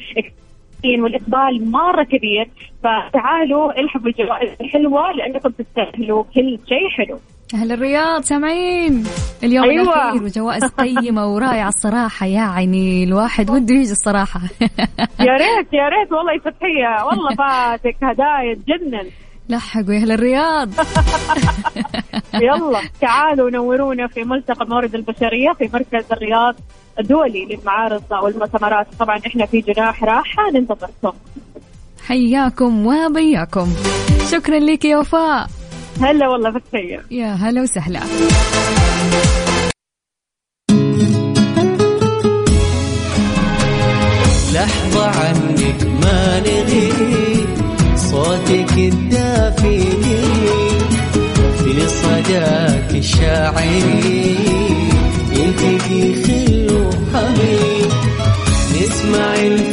والإقبال 0.85 1.71
مرة 1.71 2.03
كبير. 2.03 2.47
فتعالوا 2.83 3.79
الحقوا 3.79 4.07
الجوائز 4.07 4.49
الحلوة 4.61 5.11
لأنكم 5.11 5.49
تستاهلوا 5.49 6.23
كل 6.23 6.59
شيء 6.67 6.89
حلو. 6.89 7.19
أهل 7.53 7.71
الرياض 7.71 8.21
سامعين؟ 8.23 9.03
اليوم 9.43 9.69
أيوة. 9.69 9.83
الأخير 9.93 10.23
وجوائز 10.23 10.63
قيمة 10.83 11.33
ورائعة 11.33 11.67
الصراحة 11.67 12.25
يعني 12.25 13.03
الواحد 13.03 13.49
وده 13.49 13.75
يجي 13.75 13.91
الصراحة. 13.91 14.41
يا 15.19 15.33
ريت 15.33 15.73
يا 15.73 15.89
ريت 15.89 16.11
والله 16.11 16.33
يا 16.33 16.39
فتحية 16.39 17.05
والله 17.05 17.35
فاتك 17.45 17.95
هدايا 18.03 18.55
تجنن 18.55 19.09
لحقوا 19.49 19.93
يا 19.93 19.99
أهل 20.01 20.11
الرياض. 20.11 20.69
يلا 22.33 22.81
تعالوا 23.01 23.49
نورونا 23.49 24.07
في 24.07 24.23
ملتقى 24.23 24.65
الموارد 24.65 24.95
البشرية 24.95 25.51
في 25.57 25.69
مركز 25.73 26.05
الرياض 26.11 26.55
الدولي 26.99 27.45
للمعارض 27.45 28.03
والمؤتمرات. 28.23 28.87
طبعا 28.99 29.17
إحنا 29.27 29.45
في 29.45 29.59
جناح 29.61 30.03
راحة 30.03 30.51
ننتظركم. 30.53 31.17
حياكم 32.07 32.85
وبياكم. 32.87 33.67
شكرا 34.31 34.59
لك 34.59 34.85
يا 34.85 34.97
وفاء. 34.97 35.47
هلا 36.01 36.27
والله 36.27 36.51
فتحية 36.51 37.05
يا 37.11 37.33
هلا 37.33 37.61
وسهلا. 37.61 37.99
لحظة 44.53 45.05
عنك 45.05 45.83
ما 46.03 46.39
نغيب 46.39 47.47
صوتك 47.95 48.73
الدافي 48.77 49.79
في 51.57 51.87
صداك 51.87 52.89
الشاعري 52.91 54.35
يلتقي 55.31 56.23
خل 56.23 56.67
وحبيب 56.71 57.91
نسمع 58.75 59.35
الفن 59.35 59.72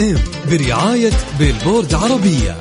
ام 0.00 0.18
برعاية 0.50 1.12
بيلبورد 1.38 1.94
عربية. 1.94 2.56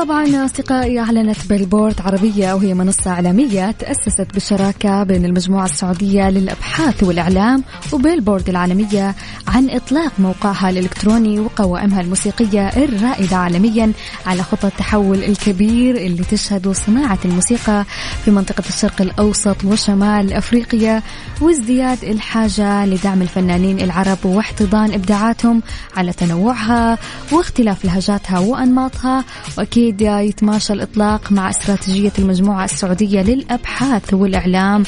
طبعا 0.00 0.44
أصدقائي 0.44 0.98
أعلنت 0.98 1.46
بيلبورد 1.48 2.00
عربية 2.00 2.52
وهي 2.52 2.74
منصة 2.74 3.10
إعلامية 3.10 3.70
تأسست 3.70 4.26
بالشراكة 4.34 5.02
بين 5.02 5.24
المجموعة 5.24 5.64
السعودية 5.64 6.30
للأبحاث 6.30 7.02
والإعلام 7.02 7.64
وبيلبورد 7.92 8.48
العالمية 8.48 9.14
عن 9.48 9.70
إطلاق 9.70 10.12
موقعها 10.18 10.70
الإلكتروني 10.70 11.40
وقوائمها 11.40 12.00
الموسيقية 12.00 12.68
الرائدة 12.68 13.36
عالميا 13.36 13.92
على 14.26 14.42
خطى 14.42 14.66
التحول 14.66 15.24
الكبير 15.24 15.96
اللي 15.96 16.24
تشهد 16.24 16.68
صناعة 16.68 17.18
الموسيقى 17.24 17.84
في 18.24 18.30
منطقة 18.30 18.64
الشرق 18.68 19.02
الأوسط 19.02 19.64
وشمال 19.64 20.32
أفريقيا 20.32 21.02
وازدياد 21.40 22.04
الحاجة 22.04 22.86
لدعم 22.86 23.22
الفنانين 23.22 23.80
العرب 23.80 24.18
واحتضان 24.24 24.94
إبداعاتهم 24.94 25.62
على 25.96 26.12
تنوعها 26.12 26.98
واختلاف 27.32 27.84
لهجاتها 27.84 28.38
وأنماطها 28.38 29.24
وأكيد 29.58 29.89
يتماشى 29.98 30.72
الإطلاق 30.72 31.32
مع 31.32 31.50
استراتيجية 31.50 32.12
المجموعة 32.18 32.64
السعودية 32.64 33.22
للأبحاث 33.22 34.14
والإعلام. 34.14 34.82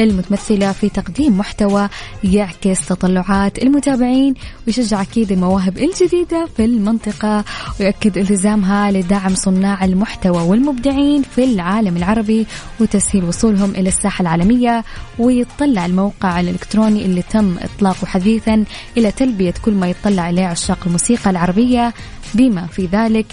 المتمثلة 0.00 0.72
في 0.72 0.88
تقديم 0.88 1.38
محتوى 1.38 1.88
يعكس 2.24 2.86
تطلعات 2.88 3.58
المتابعين 3.58 4.34
ويشجع 4.66 5.02
أكيد 5.02 5.32
المواهب 5.32 5.78
الجديدة 5.78 6.48
في 6.56 6.64
المنطقة 6.64 7.44
ويؤكد 7.80 8.18
التزامها 8.18 8.90
لدعم 8.90 9.34
صناع 9.34 9.84
المحتوى 9.84 10.42
والمبدعين 10.42 11.22
في 11.22 11.44
العالم 11.44 11.96
العربي 11.96 12.46
وتسهيل 12.80 13.24
وصولهم 13.24 13.70
إلى 13.70 13.88
الساحة 13.88 14.22
العالمية. 14.22 14.84
ويطلع 15.18 15.86
الموقع 15.86 16.40
الإلكتروني 16.40 17.04
اللي 17.04 17.22
تم 17.22 17.56
إطلاقه 17.58 18.06
حديثا 18.06 18.64
إلى 18.96 19.10
تلبية 19.10 19.54
كل 19.62 19.72
ما 19.72 19.90
يطلع 19.90 20.30
إليه 20.30 20.46
عشاق 20.46 20.78
الموسيقى 20.86 21.30
العربية. 21.30 21.94
بما 22.34 22.66
في 22.66 22.86
ذلك 22.86 23.26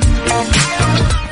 Thank 0.00 0.56
you. 0.56 0.71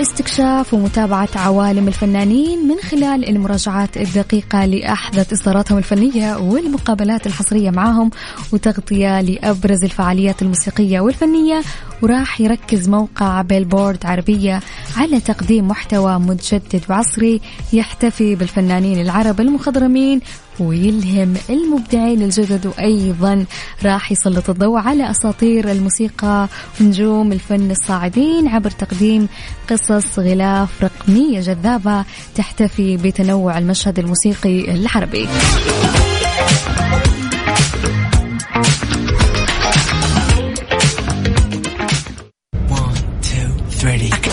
استكشاف 0.00 0.74
ومتابعة 0.74 1.28
عوالم 1.36 1.88
الفنانين 1.88 2.68
من 2.68 2.76
خلال 2.76 3.28
المراجعات 3.28 3.96
الدقيقة 3.96 4.64
لأحدث 4.64 5.32
إصداراتهم 5.32 5.78
الفنية 5.78 6.36
والمقابلات 6.36 7.26
الحصرية 7.26 7.70
معهم 7.70 8.10
وتغطية 8.52 9.20
لأبرز 9.20 9.84
الفعاليات 9.84 10.42
الموسيقية 10.42 11.00
والفنية. 11.00 11.62
وراح 12.02 12.40
يركز 12.40 12.88
موقع 12.88 13.42
بيلبورد 13.42 14.06
عربية 14.06 14.60
على 14.96 15.20
تقديم 15.20 15.68
محتوى 15.68 16.18
متجدد 16.18 16.82
وعصري 16.90 17.40
يحتفي 17.72 18.34
بالفنانين 18.34 19.00
العرب 19.00 19.40
المخضرمين 19.40 20.20
ويلهم 20.60 21.34
المبدعين 21.50 22.22
الجدد. 22.22 22.66
وأيضا 22.66 23.44
راح 23.84 24.12
يسلط 24.12 24.50
الضوء 24.50 24.78
على 24.78 25.10
أساطير 25.10 25.70
الموسيقى 25.70 26.48
ونجوم 26.80 27.32
الفن 27.32 27.70
الصاعدين 27.70 28.48
عبر 28.48 28.70
تقديم 28.70 29.28
قصص 29.70 30.18
غلاف 30.18 30.84
رقمية 30.84 31.40
جذابة 31.40 32.04
تحتفي 32.34 32.96
بتنوع 32.96 33.58
المشهد 33.58 33.98
الموسيقي 33.98 34.74
العربي. 34.74 35.28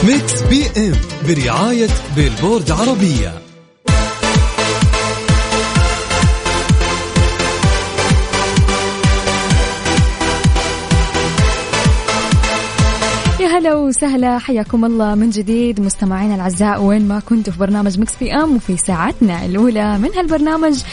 Mix 0.03 0.41
PM 0.41 0.95
برعاية 1.27 1.89
Billboard 2.15 2.71
عربية. 2.71 3.46
هلا 13.57 13.75
وسهلا 13.75 14.39
حياكم 14.39 14.85
الله 14.85 15.15
من 15.15 15.29
جديد 15.29 15.81
مستمعينا 15.81 16.35
الأعزاء 16.35 16.81
وين 16.81 17.07
ما 17.07 17.19
كنتوا 17.19 17.53
في 17.53 17.59
برنامج 17.59 17.99
Mix 17.99 18.15
PM 18.19 18.55
وفي 18.55 18.77
ساعتنا 18.77 19.45
الأولى 19.45 19.97
من 19.97 20.09
هالبرنامج. 20.17 20.83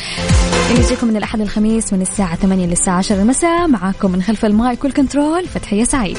اللي 0.71 0.85
يجيكم 0.85 1.07
من 1.07 1.17
الأحد 1.17 1.41
للخميس 1.41 1.93
من 1.93 2.03
الساعة 2.03 2.37
8 2.37 2.67
للساعة 2.67 2.97
10 2.97 3.23
المساء 3.23 3.69
معاكم 3.69 4.11
من 4.11 4.23
خلف 4.23 4.45
ال 4.45 4.55
mic 4.55 4.85
وال 4.85 4.99
control 4.99 5.47
فتحية 5.47 5.85
سعيد. 5.85 6.19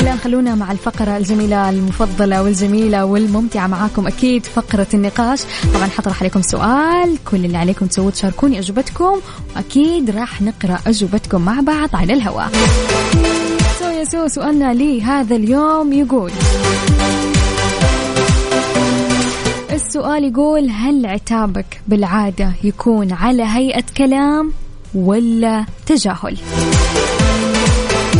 الآن 0.00 0.18
خلونا 0.18 0.54
مع 0.54 0.72
الفقرة 0.72 1.16
الجميلة 1.16 1.70
المفضلة 1.70 2.42
والجميلة 2.42 3.04
والممتعة 3.04 3.66
معاكم 3.66 4.06
أكيد 4.06 4.46
فقرة 4.46 4.86
النقاش. 4.94 5.40
طبعا 5.74 5.86
حطرح 5.86 6.20
عليكم 6.20 6.42
سؤال 6.42 7.18
كل 7.30 7.44
اللي 7.44 7.58
عليكم 7.58 7.86
تسووه 7.86 8.10
تشاركوني 8.10 8.58
أجوبتكم 8.58 9.20
وأكيد 9.56 10.10
راح 10.10 10.42
نقرأ 10.42 10.78
أجوبتكم 10.86 11.40
مع 11.40 11.60
بعض 11.60 11.88
على 11.94 12.12
الهواء. 12.12 12.50
so 13.78 13.84
يا 13.84 14.04
so 14.04 14.28
سؤالنا 14.28 14.74
لي 14.74 15.02
هذا 15.02 15.36
اليوم 15.36 15.92
يقول 15.92 16.30
السؤال 19.72 20.24
يقول 20.24 20.70
هل 20.70 21.06
عتابك 21.06 21.80
بالعادة 21.88 22.52
يكون 22.64 23.12
على 23.12 23.42
هيئة 23.42 23.84
كلام 23.96 24.52
ولا 24.94 25.64
تجاهل؟ 25.86 26.38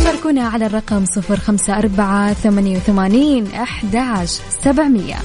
شاركونا 0.03 0.47
على 0.47 0.65
الرقم 0.65 1.05
صفر 1.05 1.35
خمسة 1.35 1.77
أربعة 1.77 2.33
ثمانية 2.33 2.77
وثمانين 2.77 3.47
أحداش 3.47 4.39
سبعمية 4.63 5.15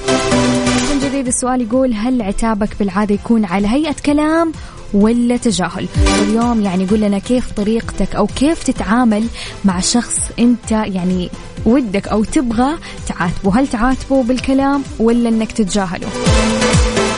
من 0.90 0.98
جديد 1.04 1.26
السؤال 1.26 1.60
يقول 1.62 1.92
هل 1.92 2.22
عتابك 2.22 2.78
بالعادة 2.78 3.14
يكون 3.14 3.44
على 3.44 3.68
هيئة 3.68 3.96
كلام 4.06 4.52
ولا 4.94 5.36
تجاهل. 5.36 5.88
واليوم 6.20 6.62
يعني 6.62 6.86
قول 6.86 7.00
لنا 7.00 7.18
كيف 7.18 7.52
طريقتك 7.52 8.14
أو 8.14 8.26
كيف 8.26 8.62
تتعامل 8.62 9.26
مع 9.64 9.80
شخص 9.80 10.18
أنت 10.38 10.70
يعني 10.70 11.30
ودك 11.66 12.08
أو 12.08 12.24
تبغى 12.24 12.76
تعاتبه؟ 13.08 13.60
هل 13.60 13.68
تعاتبه 13.68 14.22
بالكلام 14.22 14.82
ولا 14.98 15.28
أنك 15.28 15.52
تتجاهله؟ 15.52 16.08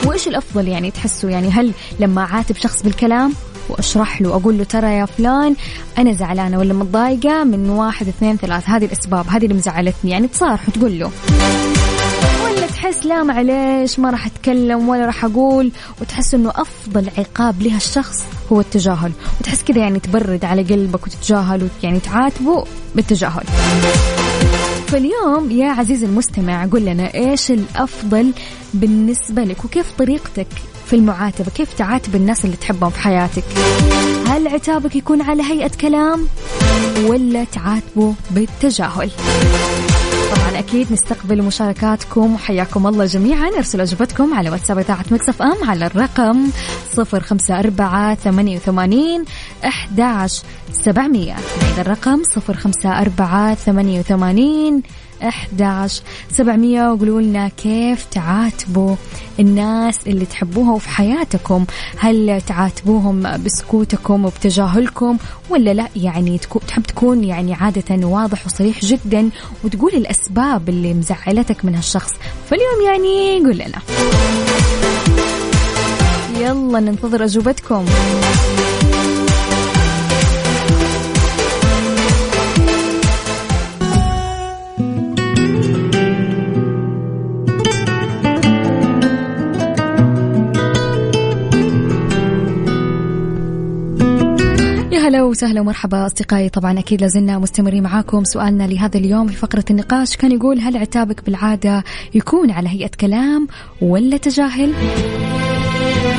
وإيش 0.05 0.27
الأفضل 0.27 0.67
يعني 0.67 0.91
تحسوا 0.91 1.29
يعني 1.29 1.49
هل 1.49 1.71
لما 1.99 2.21
أعاتب 2.21 2.55
شخص 2.55 2.83
بالكلام 2.83 3.33
وأشرح 3.69 4.21
له 4.21 4.29
أقول 4.35 4.57
له 4.57 4.63
ترى 4.63 4.93
يا 4.93 5.05
فلان 5.05 5.55
أنا 5.97 6.13
زعلانة 6.13 6.59
ولا 6.59 6.73
متضايقة 6.73 7.43
من 7.43 7.69
واحد 7.69 8.07
اثنين 8.07 8.37
ثلاث 8.37 8.69
هذه 8.69 8.85
الأسباب 8.85 9.27
هذه 9.27 9.43
اللي 9.43 9.55
مزعلتني 9.55 10.11
يعني 10.11 10.27
تصارح 10.27 10.69
وتقول 10.69 10.99
له. 10.99 11.11
تحس 12.67 13.05
لا 13.05 13.23
معليش 13.23 13.99
ما 13.99 14.09
راح 14.09 14.25
أتكلم 14.25 14.89
ولا 14.89 15.05
راح 15.05 15.25
أقول 15.25 15.71
وتحس 16.01 16.33
إنه 16.33 16.49
أفضل 16.55 17.09
عقاب 17.17 17.61
لها 17.61 17.77
الشخص 17.77 18.25
هو 18.51 18.59
التجاهل. 18.59 19.11
وتحس 19.39 19.63
كذا 19.63 19.79
يعني 19.79 19.99
تبرد 19.99 20.45
على 20.45 20.63
قلبك 20.63 21.07
وتتجاهل 21.07 21.67
يعني 21.83 21.99
تعاتبه 21.99 22.65
بالتجاهل. 22.95 23.43
فاليوم 24.87 25.51
يا 25.51 25.67
عزيزي 25.71 26.05
المستمع 26.05 26.65
قل 26.65 26.85
لنا 26.85 27.13
إيش 27.13 27.51
الأفضل 27.51 28.33
بالنسبة 28.73 29.43
لك؟ 29.43 29.65
وكيف 29.65 29.91
طريقتك 29.97 30.47
في 30.85 30.95
المعاتبة؟ 30.95 31.51
كيف 31.51 31.73
تعاتب 31.73 32.15
الناس 32.15 32.45
اللي 32.45 32.55
تحبهم 32.55 32.89
في 32.89 32.99
حياتك؟ 32.99 33.43
هل 34.27 34.47
عتابك 34.47 34.95
يكون 34.95 35.21
على 35.21 35.43
هيئة 35.43 35.71
كلام 35.81 36.27
ولا 37.07 37.43
تعاتبه 37.43 38.13
بالتجاهل؟ 38.31 39.11
طبعا 40.35 40.59
أكيد 40.59 40.93
نستقبل 40.93 41.41
مشاركاتكم 41.41 42.33
وحياكم 42.33 42.87
الله 42.87 43.05
جميعا. 43.05 43.47
أرسلوا 43.57 43.83
أجوبتكم 43.83 44.33
على 44.33 44.49
واتساب 44.49 44.77
إذاعة 44.79 45.05
مكسف 45.11 45.41
إم 45.41 45.69
على 45.69 45.85
الرقم 45.85 46.47
صفر 46.93 47.19
خمسة 47.23 47.59
أربعة 47.59 48.15
ثمانية 48.15 48.55
وثمانين 48.57 49.25
احداش 49.65 50.41
سبعمئه 50.71 51.35
بعيد 51.61 51.79
الرقم 51.79 52.23
صفر 52.35 52.53
خمسة 52.57 53.01
أربعة 53.01 53.55
ثمانية 53.55 53.99
وثمانين 53.99 54.83
11 55.23 56.01
700 56.31 56.91
وقولوا 56.91 57.21
لنا 57.21 57.47
كيف 57.47 58.05
تعاتبوا 58.11 58.95
الناس 59.39 59.99
اللي 60.07 60.25
تحبوها 60.25 60.71
وفي 60.73 60.89
حياتكم؟ 60.89 61.65
هل 61.97 62.41
تعاتبوهم 62.41 63.43
بسكوتكم 63.43 64.25
وبتجاهلكم 64.25 65.17
ولا 65.49 65.73
لا؟ 65.73 65.87
يعني 65.95 66.39
تحب 66.67 66.83
تكون 66.83 67.23
يعني 67.23 67.53
عادة 67.53 68.07
واضح 68.07 68.45
وصريح 68.45 68.85
جدا 68.85 69.29
وتقول 69.63 69.91
الأسباب 69.93 70.69
اللي 70.69 70.93
مزعلتك 70.93 71.65
من 71.65 71.75
هالشخص. 71.75 72.11
فاليوم 72.49 72.81
يعني 72.85 73.39
قول 73.45 73.57
لنا. 73.57 73.81
يلا 76.39 76.79
ننتظر 76.79 77.23
أجوبتكم. 77.23 77.85
هلا 95.07 95.23
وسهلا 95.23 95.61
ومرحبا 95.61 96.05
أصدقائي. 96.05 96.49
طبعا 96.49 96.79
أكيد 96.79 97.01
لازلنا 97.01 97.39
مستمرين 97.39 97.83
معاكم 97.83 98.23
سؤالنا 98.23 98.63
لهذا 98.63 98.97
اليوم 98.97 99.27
في 99.27 99.35
فقرة 99.35 99.63
النقاش. 99.69 100.17
كان 100.17 100.31
يقول 100.31 100.59
هل 100.59 100.77
عتابك 100.77 101.25
بالعادة 101.25 101.83
يكون 102.13 102.51
على 102.51 102.69
هيئة 102.69 102.91
كلام 103.01 103.47
ولا 103.81 104.17
تجاهل؟ 104.17 104.73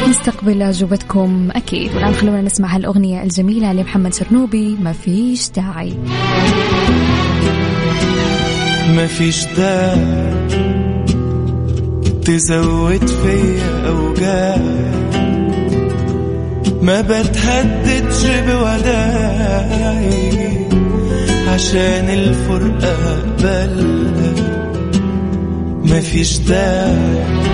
نستقبل 0.08 0.62
أجوبتكم 0.62 1.48
أكيد. 1.50 1.94
والآن 1.94 2.12
خلونا 2.12 2.42
نسمع 2.42 2.76
هالأغنية 2.76 3.22
الجميلة 3.22 3.72
لمحمد 3.72 4.14
شرنوبي 4.14 4.76
ما 4.80 4.92
فيش 4.92 5.50
داعي 5.50 5.94
ما 8.96 9.06
فيش 9.06 9.44
داعي 9.56 10.48
تزود 12.24 13.06
فيا 13.06 13.88
اوجاع 13.88 15.07
ما 16.82 17.00
بتهددش 17.00 18.26
بوداعي 18.48 20.08
عشان 21.48 22.08
الفرقة 22.08 22.94
أقبلها 23.12 24.32
مفيش 25.84 26.38
داعي. 26.38 27.47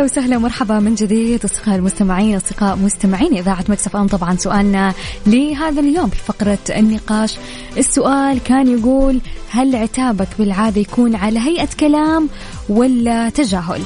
هلا 0.00 0.04
وسهلا 0.04 0.36
ومرحبا 0.36 0.78
من 0.78 0.94
جديد 0.94 1.44
اصدقاء 1.44 1.76
المستمعين 1.76 2.36
أصدقاء 2.36 2.76
مستمعين 2.76 3.36
إذاعة 3.36 3.64
مكسف 3.68 3.96
أم. 3.96 4.06
طبعا 4.06 4.36
سؤالنا 4.36 4.94
لهذا 5.26 5.80
اليوم 5.80 6.08
في 6.08 6.16
فقرة 6.16 6.58
النقاش. 6.70 7.36
السؤال 7.78 8.42
كان 8.42 8.78
يقول 8.78 9.20
هل 9.50 9.76
عتابك 9.76 10.28
بالعاده 10.38 10.80
يكون 10.80 11.14
على 11.16 11.38
هيئة 11.38 11.68
كلام 11.80 12.28
ولا 12.68 13.28
تجاهل؟ 13.28 13.82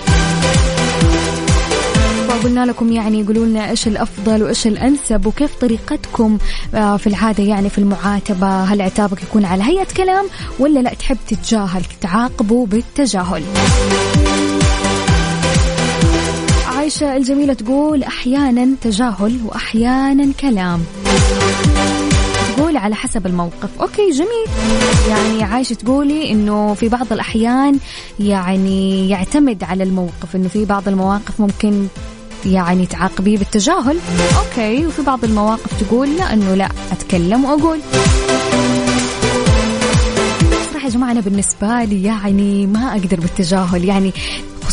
قلنا 2.45 2.67
لكم 2.67 2.93
يعني 2.93 3.21
يقولوا 3.21 3.47
لنا 3.47 3.71
إيش 3.71 3.89
الأفضل 3.89 4.43
وإيش 4.43 4.67
الأنسب 4.67 5.27
وكيف 5.27 5.55
طريقتكم 5.55 6.39
آه، 6.75 6.97
في 6.97 7.07
العادة 7.07 7.45
يعني 7.45 7.71
في 7.71 7.79
المعاتبة. 7.79 8.65
هل 8.65 8.83
عتابك 8.83 9.23
يكون 9.23 9.45
على 9.45 9.63
هيئة 9.63 9.87
كلام 9.97 10.27
ولا 10.59 10.81
لا 10.81 10.95
تحب 10.95 11.17
تتجاهل 11.29 11.83
تعاقبه 12.01 12.67
بالتجاهل؟ 12.67 13.43
عائشة 16.85 17.17
الجميلة 17.17 17.55
تقول 17.55 18.03
أحيانا 18.03 18.77
تجاهل 18.83 19.41
وأحيانا 19.45 20.33
كلام. 20.41 20.85
تقول 22.57 22.77
على 22.77 22.95
حسب 22.95 23.27
الموقف. 23.27 23.69
okay 23.81 24.11
جميل. 24.11 24.47
يعني 25.09 25.43
عايشة 25.43 25.75
تقولي 25.75 26.33
أنه 26.33 26.75
في 26.75 26.89
بعض 26.89 27.13
الأحيان 27.13 27.79
يعني 28.21 29.09
يعتمد 29.09 29.65
على 29.65 29.85
الموقف 29.85 30.37
أنه 30.37 30.49
في 30.49 30.65
بعض 30.65 30.89
المواقف 30.89 31.41
ممكن 31.41 31.87
يعني 32.47 32.87
تعاقبيه 32.87 33.39
بالتجاهل. 33.39 33.99
okay 34.39 34.87
وفي 34.87 35.03
بعض 35.03 35.25
المواقف 35.25 35.85
تقول 35.85 36.17
لا 36.17 36.33
أنه 36.33 36.55
لا 36.55 36.69
أتكلم 36.93 37.45
وأقول. 37.45 37.79
صراحة 40.73 40.87
يا 40.87 40.91
جماعة 40.91 41.11
أنا 41.13 41.21
بالنسبة 41.21 41.85
لي 41.85 42.03
يعني 42.05 42.67
ما 42.67 42.93
أقدر 42.93 43.21
بالتجاهل. 43.21 43.85
يعني 43.85 44.13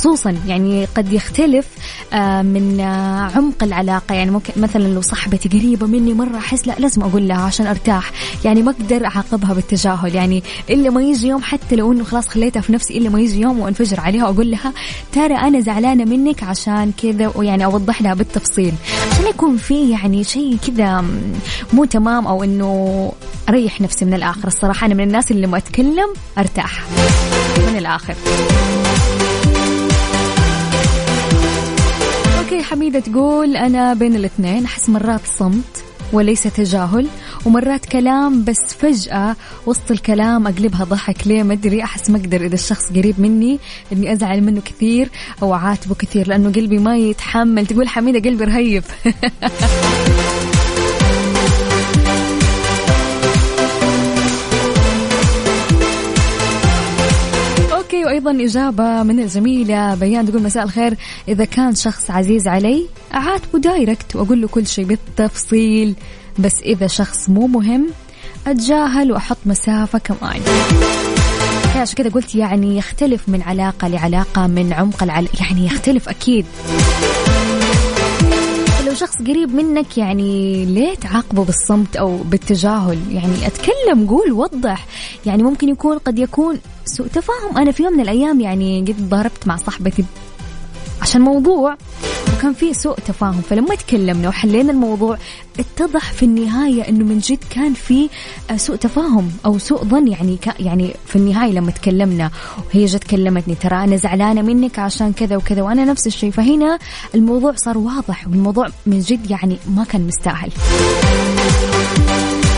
خصوصا 0.01 0.35
يعني 0.47 0.85
قد 0.85 1.13
يختلف 1.13 1.65
آه، 2.13 2.41
من 2.41 2.79
آه، 2.79 3.31
عمق 3.35 3.63
العلاقة. 3.63 4.15
يعني 4.15 4.31
ممكن 4.31 4.53
مثلا 4.57 4.83
لو 4.83 5.01
صاحبتي 5.01 5.49
قريبة 5.49 5.87
مني 5.87 6.13
مرة 6.13 6.37
أحس 6.37 6.67
لا 6.67 6.75
لازم 6.79 7.01
أقول 7.01 7.27
لها 7.27 7.41
عشان 7.41 7.67
أرتاح. 7.67 8.11
يعني 8.45 8.61
ما 8.61 8.71
أقدر 8.71 9.05
أعاقبها 9.05 9.53
بالتجاهل. 9.53 10.15
يعني 10.15 10.43
إلا 10.69 10.89
ما 10.89 11.03
يجي 11.03 11.27
يوم 11.27 11.41
حتى 11.41 11.75
لو 11.75 11.91
إنه 11.91 12.03
خلاص 12.03 12.27
خليتها 12.27 12.61
في 12.61 12.73
نفسي 12.73 12.97
إلا 12.97 13.09
ما 13.09 13.19
يجي 13.21 13.41
يوم 13.41 13.59
وأنفجر 13.59 13.99
عليها 13.99 14.27
وأقول 14.27 14.51
لها 14.51 14.73
ترى 15.11 15.35
أنا 15.35 15.59
زعلانة 15.59 16.05
منك 16.05 16.43
عشان 16.43 16.91
كذا 17.03 17.31
ويعني 17.35 17.65
أوضح 17.65 18.01
لها 18.01 18.13
بالتفصيل. 18.13 18.73
عشان 19.11 19.27
يكون 19.27 19.57
في 19.57 19.89
يعني 19.89 20.23
شيء 20.23 20.57
كذا 20.67 21.05
مو 21.73 21.85
تمام 21.85 22.27
أو 22.27 22.43
إنه 22.43 23.11
أريح 23.49 23.81
نفسي 23.81 24.05
من 24.05 24.13
الآخر. 24.13 24.47
الصراحة 24.47 24.85
أنا 24.87 24.93
من 24.93 25.03
الناس 25.03 25.31
اللي 25.31 25.47
لما 25.47 25.57
أتكلم 25.57 26.13
أرتاح 26.37 26.83
من 27.57 27.77
الآخر. 27.77 28.15
أوكي 32.51 32.63
حميدة 32.63 32.99
تقول 32.99 33.57
أنا 33.57 33.93
بين 33.93 34.15
الاثنين 34.15 34.65
أحس 34.65 34.89
مرات 34.89 35.21
صمت 35.25 35.83
وليس 36.13 36.43
تجاهل 36.43 37.07
ومرات 37.45 37.85
كلام 37.85 38.43
بس 38.43 38.73
فجأة 38.79 39.35
وسط 39.65 39.91
الكلام 39.91 40.47
أقلبها 40.47 40.83
ضحك. 40.83 41.27
ليه؟ 41.27 41.43
ما 41.43 41.53
أدري 41.53 41.83
أحس 41.83 42.09
ما 42.09 42.17
أقدر 42.17 42.45
إذا 42.45 42.55
الشخص 42.55 42.89
قريب 42.89 43.19
مني 43.19 43.59
إني 43.93 44.13
أزعل 44.13 44.43
منه 44.43 44.61
كثير 44.61 45.09
أو 45.43 45.53
أعاتبه 45.53 45.95
كثير 45.95 46.27
لأنه 46.27 46.51
قلبي 46.51 46.77
ما 46.77 46.97
يتحمل. 46.97 47.67
تقول 47.67 47.87
حميدة 47.87 48.29
قلبي 48.29 48.43
رهيب. 48.43 48.83
أيضا 58.11 58.31
إجابة 58.31 59.03
من 59.03 59.19
الجميلة 59.19 59.95
بيان 59.95 60.25
تقول 60.25 60.43
مساء 60.43 60.63
الخير. 60.63 60.97
إذا 61.27 61.45
كان 61.45 61.75
شخص 61.75 62.11
عزيز 62.11 62.47
علي 62.47 62.85
أعاتبه 63.13 63.59
دايركت 63.59 64.15
وأقول 64.15 64.41
له 64.41 64.47
كل 64.47 64.67
شيء 64.67 64.85
بالتفصيل. 64.85 65.95
بس 66.39 66.61
إذا 66.65 66.87
شخص 66.87 67.29
مو 67.29 67.47
مهم 67.47 67.87
أتجاهل 68.47 69.11
وأحط 69.11 69.37
مسافة 69.45 69.99
كمان. 69.99 70.41
عشان 71.75 71.95
كذا 71.95 72.09
قلت 72.09 72.35
يعني 72.35 72.77
يختلف 72.77 73.29
من 73.29 73.41
علاقة 73.41 73.87
لعلاقة 73.87 74.47
من 74.47 74.73
عمق 74.73 75.03
العل... 75.03 75.27
يعني 75.39 75.65
يختلف 75.65 76.09
أكيد. 76.09 76.45
لو 78.91 78.97
شخص 78.97 79.21
قريب 79.21 79.55
منك 79.55 79.97
يعني 79.97 80.65
ليه 80.65 80.95
تعاقبه 80.95 81.45
بالصمت 81.45 81.95
أو 81.95 82.17
بالتجاهل؟ 82.17 82.99
يعني 83.11 83.47
أتكلم 83.47 84.07
قول 84.07 84.31
وضح. 84.31 84.85
يعني 85.25 85.43
ممكن 85.43 85.69
يكون 85.69 85.97
قد 85.97 86.19
يكون 86.19 86.59
سوء 86.85 87.07
تفاهم. 87.07 87.57
أنا 87.57 87.71
في 87.71 87.83
يوم 87.83 87.93
من 87.93 87.99
الأيام 87.99 88.39
يعني 88.39 88.81
قد 88.81 89.09
ضربت 89.09 89.47
مع 89.47 89.55
صاحبتي 89.55 90.05
عشان 91.01 91.21
موضوع 91.21 91.77
وكان 92.37 92.53
في 92.53 92.73
سوء 92.73 92.95
تفاهم. 92.95 93.41
فلما 93.41 93.75
تكلمنا 93.75 94.29
وحلينا 94.29 94.71
الموضوع 94.71 95.17
اتضح 95.59 96.11
في 96.11 96.23
النهاية 96.23 96.89
إنه 96.89 97.05
من 97.05 97.19
جد 97.19 97.39
كان 97.49 97.73
في 97.73 98.09
سوء 98.55 98.75
تفاهم 98.75 99.31
أو 99.45 99.57
سوء 99.57 99.83
ظن. 99.83 100.07
يعني 100.07 100.37
يعني 100.59 100.93
في 101.05 101.15
النهاية 101.15 101.51
لما 101.51 101.71
تكلمنا 101.71 102.31
وهي 102.67 102.85
جت 102.85 103.03
كلمتني 103.03 103.55
ترى 103.55 103.83
أنا 103.83 103.95
زعلانة 103.95 104.41
منك 104.41 104.79
عشان 104.79 105.13
كذا 105.13 105.35
وكذا 105.35 105.61
وأنا 105.61 105.85
نفس 105.85 106.07
الشيء. 106.07 106.31
فهنا 106.31 106.79
الموضوع 107.15 107.53
صار 107.55 107.77
واضح 107.77 108.27
والموضوع 108.27 108.67
من 108.85 108.99
جد 108.99 109.31
يعني 109.31 109.57
ما 109.75 109.83
كان 109.83 110.07
مستاهل. 110.07 110.51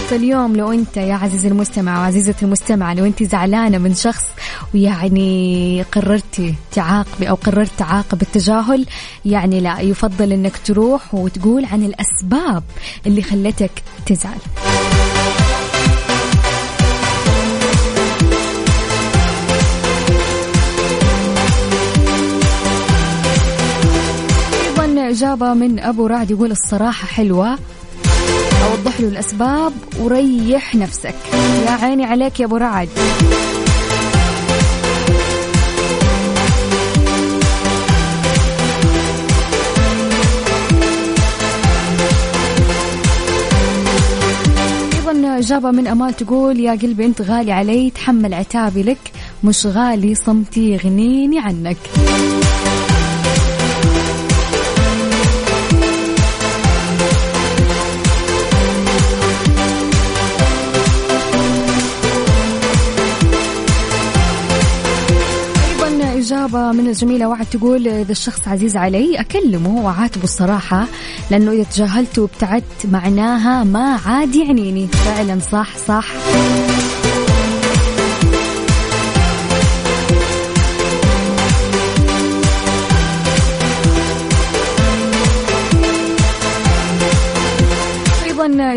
فاليوم 0.10 0.56
لو 0.56 0.72
أنت 0.72 0.98
يا 0.98 1.13
عزيزي 1.13 1.48
المستمع 1.48 2.00
وعزيزتي 2.00 2.46
المستمعة 2.46 2.94
لو 2.94 3.06
أنت 3.06 3.24
زعلانة 3.24 3.78
من 3.78 3.94
شخص 3.94 4.24
ويعني 4.74 5.84
قررتي 5.92 6.56
تعاقبي 6.72 7.30
أو 7.30 7.36
قررت 7.36 7.72
تعاقب 7.78 8.22
التجاهل 8.22 8.86
يعني 9.26 9.60
لا 9.60 9.80
يفضل 9.80 10.32
إنك 10.32 10.58
تروح 10.66 11.13
وتقول 11.13 11.66
عن 11.66 11.84
الأسباب 11.84 12.63
اللي 13.06 13.22
خلتك 13.22 13.72
تزعل. 14.06 14.38
إجابة 25.13 25.54
من 25.54 25.80
أبو 25.80 26.08
رعد 26.08 26.32
يقول 26.32 26.52
الصراحة 26.52 27.08
حلوة. 27.08 27.58
وضح 28.65 28.99
له 28.99 29.08
الأسباب 29.08 29.73
وريح 29.99 30.76
نفسك. 30.76 31.15
يا 31.65 31.71
عيني 31.71 32.06
عليك 32.06 32.39
يا 32.39 32.45
أبو 32.45 32.58
رعد. 32.58 32.89
إجابة 45.23 45.71
من 45.71 45.88
أمال 45.88 46.13
تقول 46.13 46.60
يا 46.60 46.71
قلبي 46.71 47.06
أنت 47.06 47.21
غالي 47.21 47.52
علي 47.52 47.89
تحمل 47.89 48.34
عتابي 48.34 48.84
لك 48.84 49.12
مش 49.43 49.65
غالي 49.65 50.15
صمتي 50.15 50.71
يغنيني 50.71 51.39
عنك. 51.39 51.78
إجابة 66.54 66.72
من 66.72 66.88
الجميلة 66.88 67.28
وعد 67.28 67.46
تقول 67.46 67.88
إذا 67.88 68.12
الشخص 68.12 68.48
عزيز 68.48 68.78
علي 68.78 69.20
أكلمه 69.20 69.86
وأعاتبه 69.86 70.24
الصراحة 70.24 70.88
لأنه 71.32 71.52
إذا 71.52 71.63
تجاهلته 71.63 72.22
وابتعدت 72.22 72.86
معناها 72.92 73.63
ما 73.63 74.00
عاد 74.06 74.36
يعنيني. 74.36 74.88
فعلا 74.88 75.39
صح 75.52 75.78
صح. 75.88 76.08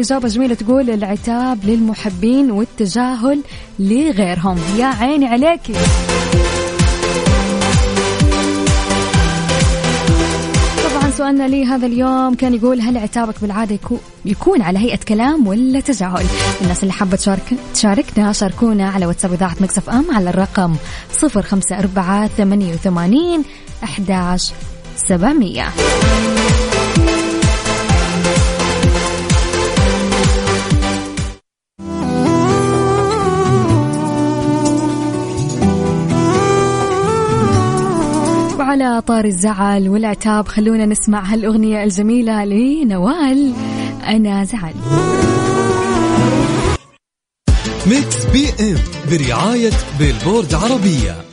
إجابة 0.07 0.29
جميلة 0.29 0.55
تقول 0.55 0.91
العتاب 0.91 1.65
للمحبين 1.65 2.51
والتجاهل 2.51 3.41
لغيرهم. 3.79 4.59
يا 4.79 4.87
عيني 4.87 5.27
عليكي 5.27 5.73
سؤالنا 11.17 11.49
لي 11.49 11.65
هذا 11.65 11.87
اليوم 11.87 12.35
كان 12.35 12.55
يقول 12.55 12.81
هل 12.81 12.99
عتابك 12.99 13.35
بالعادة 13.43 13.79
يكون 14.25 14.63
على 14.63 14.79
هيئة 14.79 14.97
كلام 15.09 15.47
ولا 15.47 15.81
تجاهل 15.81 16.27
الناس 16.63 16.83
اللي 16.83 16.93
حابة 16.93 17.17
تشارك 17.17 17.55
تشاركنا 17.75 18.33
شاركونا 18.33 18.89
على 18.89 19.07
واتساب 19.07 19.33
إذاعة 19.33 19.57
مكسف 19.61 19.91
أم 19.91 20.05
على 20.11 20.31
الرقم 20.31 20.77
054 21.23 22.29
88 22.29 23.45
11 23.85 24.55
700 24.97 25.63
وعلى 38.77 39.01
طار 39.01 39.25
الزعل 39.25 39.89
والعتاب 39.89 40.49
خلونا 40.49 40.87
نسمع 40.87 41.25
هالأغنية 41.25 41.85
الجميلة 41.85 42.45
لنوال. 42.45 43.53
أنا 44.07 44.45
زعل. 44.45 44.75
Mix 47.87 48.25
PM 48.33 48.79
برعاية 49.11 49.73
Billboard 49.99 50.55
عربية. 50.55 51.26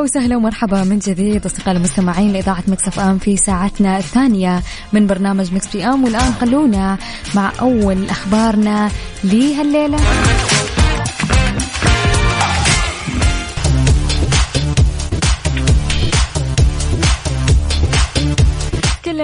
هلا 0.00 0.04
وسهلا 0.04 0.36
ومرحبا 0.36 0.84
من 0.84 0.98
جديد 0.98 1.46
أصدقاء 1.46 1.76
المستمعين 1.76 2.32
لإذاعة 2.32 2.64
Mix 2.68 2.98
FM 2.98 3.18
في 3.18 3.36
ساعتنا 3.36 3.98
الثانية 3.98 4.62
من 4.92 5.06
برنامج 5.06 5.54
مكس 5.54 5.76
بي 5.76 5.84
أم. 5.84 6.04
والآن 6.04 6.32
خلونا 6.32 6.98
مع 7.34 7.52
أول 7.60 8.08
أخبارنا 8.10 8.90
لهالليلة. 9.24 9.98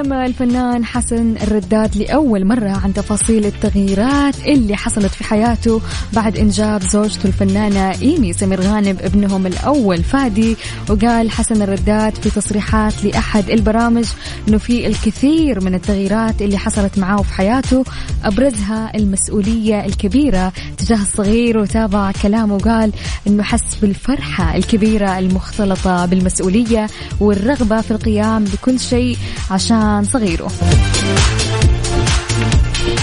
تكلم 0.07 0.19
الفنان 0.19 0.85
حسن 0.85 1.37
الرداد 1.37 1.97
لأول 1.97 2.45
مرة 2.45 2.71
عن 2.71 2.95
تفاصيل 2.95 3.47
التغييرات 3.47 4.47
اللي 4.47 4.77
حصلت 4.77 5.07
في 5.15 5.25
حياته 5.25 5.81
بعد 6.13 6.37
إنجاب 6.37 6.83
زوجته 6.83 7.27
الفنانة 7.27 7.91
إيمي 8.03 8.33
سمير 8.33 8.61
غانم 8.61 8.97
ابنهم 9.01 9.47
الأول 9.47 10.03
فادي. 10.05 10.57
وقال 10.91 11.31
حسن 11.31 11.63
الرداد 11.63 12.15
في 12.15 12.31
تصريحات 12.31 13.05
لأحد 13.05 13.51
البرامج 13.51 14.05
أنه 14.49 14.59
في 14.59 14.87
الكثير 14.87 15.65
من 15.65 15.75
التغييرات 15.75 16.43
اللي 16.43 16.59
حصلت 16.59 16.99
معاه 16.99 17.23
في 17.23 17.33
حياته 17.33 17.85
أبرزها 18.25 18.93
المسؤولية 18.97 19.85
الكبيرة 19.87 20.53
تجاه 20.79 21.03
الصغير 21.03 21.59
وتابع 21.59 22.13
كلامه. 22.23 22.55
وقال 22.55 22.93
أنه 23.27 23.43
حس 23.43 23.75
بالفرحة 23.83 24.57
الكبيرة 24.57 25.19
المختلطة 25.19 26.07
بالمسؤولية 26.07 26.87
والرغبة 27.21 27.81
في 27.81 27.91
القيام 27.91 28.45
بكل 28.45 28.81
شيء 28.81 29.17
عشان 29.51 29.96
عن 29.97 30.05
صغيره. 30.05 30.51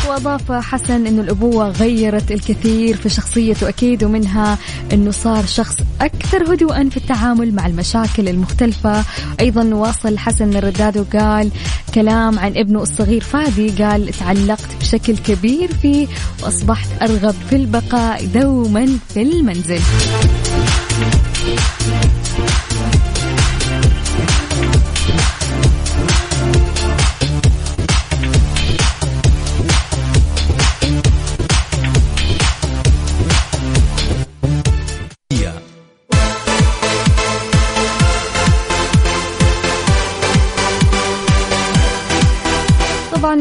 وأضاف 0.08 0.52
حسن 0.52 1.08
أن 1.08 1.20
الأبوة 1.20 1.70
غيرت 1.70 2.32
الكثير 2.32 2.96
في 2.98 3.10
شخصيته 3.10 3.70
أكيد 3.70 4.04
ومنها 4.04 4.58
أنه 4.94 5.12
صار 5.12 5.46
شخص 5.46 5.76
أكثر 6.02 6.54
هدوءا 6.54 6.90
في 6.90 6.98
التعامل 6.98 7.56
مع 7.56 7.68
المشاكل 7.68 8.28
المختلفة. 8.30 9.04
أيضا 9.40 9.64
واصل 9.64 10.18
حسن 10.18 10.58
الرداد 10.58 10.98
وقال 10.98 11.52
كلام 11.96 12.40
عن 12.40 12.58
ابنه 12.58 12.82
الصغير 12.82 13.22
فادي 13.22 13.70
قال 13.70 14.14
تعلقت 14.20 14.76
بشكل 14.82 15.18
كبير 15.18 15.70
فيه 15.82 16.08
وأصبحت 16.44 16.88
أرغب 17.02 17.36
في 17.50 17.56
البقاء 17.56 18.26
دوما 18.26 18.98
في 19.14 19.22
المنزل. 19.22 19.82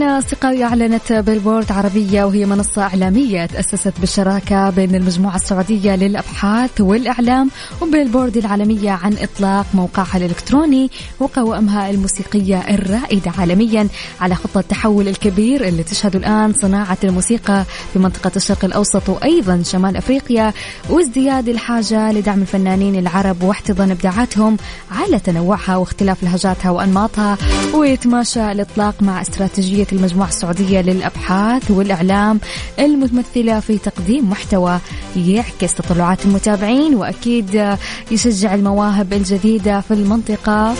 أصدقائي 0.03 0.65
أعلنت 0.65 1.13
بيلبورد 1.13 1.73
عربية 1.73 2.25
وهي 2.25 2.47
منصة 2.47 2.83
إعلامية 2.83 3.47
تأسست 3.47 3.93
بالشراكة 4.01 4.71
بين 4.71 4.95
المجموعة 4.95 5.37
السعودية 5.37 5.97
للأبحاث 5.97 6.81
والإعلام 6.81 7.51
وبيلبورد 7.81 8.37
العالمية 8.37 8.91
عن 8.91 9.17
إطلاق 9.21 9.67
موقعها 9.75 10.17
الإلكتروني 10.17 10.91
وقوائمها 11.21 11.91
الموسيقية 11.91 12.59
الرائدة 12.59 13.33
عالميا 13.39 13.89
على 14.21 14.35
خطة 14.35 14.61
التحول 14.61 15.09
الكبير 15.09 15.69
اللي 15.69 15.83
تشهد 15.83 16.17
الآن 16.17 16.53
صناعة 16.53 16.99
الموسيقى 17.05 17.65
في 17.93 17.99
منطقة 17.99 18.33
الشرق 18.37 18.65
الأوسط 18.65 19.09
وأيضا 19.09 19.63
شمال 19.63 19.97
أفريقيا 19.97 20.53
وازدياد 20.91 21.49
الحاجة 21.49 22.13
لدعم 22.13 22.41
الفنانين 22.43 22.97
العرب 22.97 23.43
واحتضان 23.43 23.91
إبداعاتهم 23.91 24.57
على 24.91 25.19
تنوعها 25.19 25.77
واختلاف 25.77 26.23
لهجاتها 26.23 26.71
وأنماطها 26.71 27.39
ويتماشى 27.75 28.53
الإطلاق 28.53 28.95
مع 29.03 29.21
استراتيجية 29.23 29.87
المجموعة 29.93 30.29
السعودية 30.29 30.81
للأبحاث 30.81 31.71
والإعلام 31.71 32.41
المتمثلة 32.79 33.61
في 33.61 33.79
تقديم 33.79 34.31
محتوى 34.31 34.79
يعكس 35.17 35.75
تطلعات 35.75 36.25
المتابعين 36.25 36.95
وأكيد 36.95 37.77
يشجع 38.11 38.55
المواهب 38.55 39.13
الجديدة 39.13 39.81
في 39.81 39.95
المنطقة. 39.95 40.75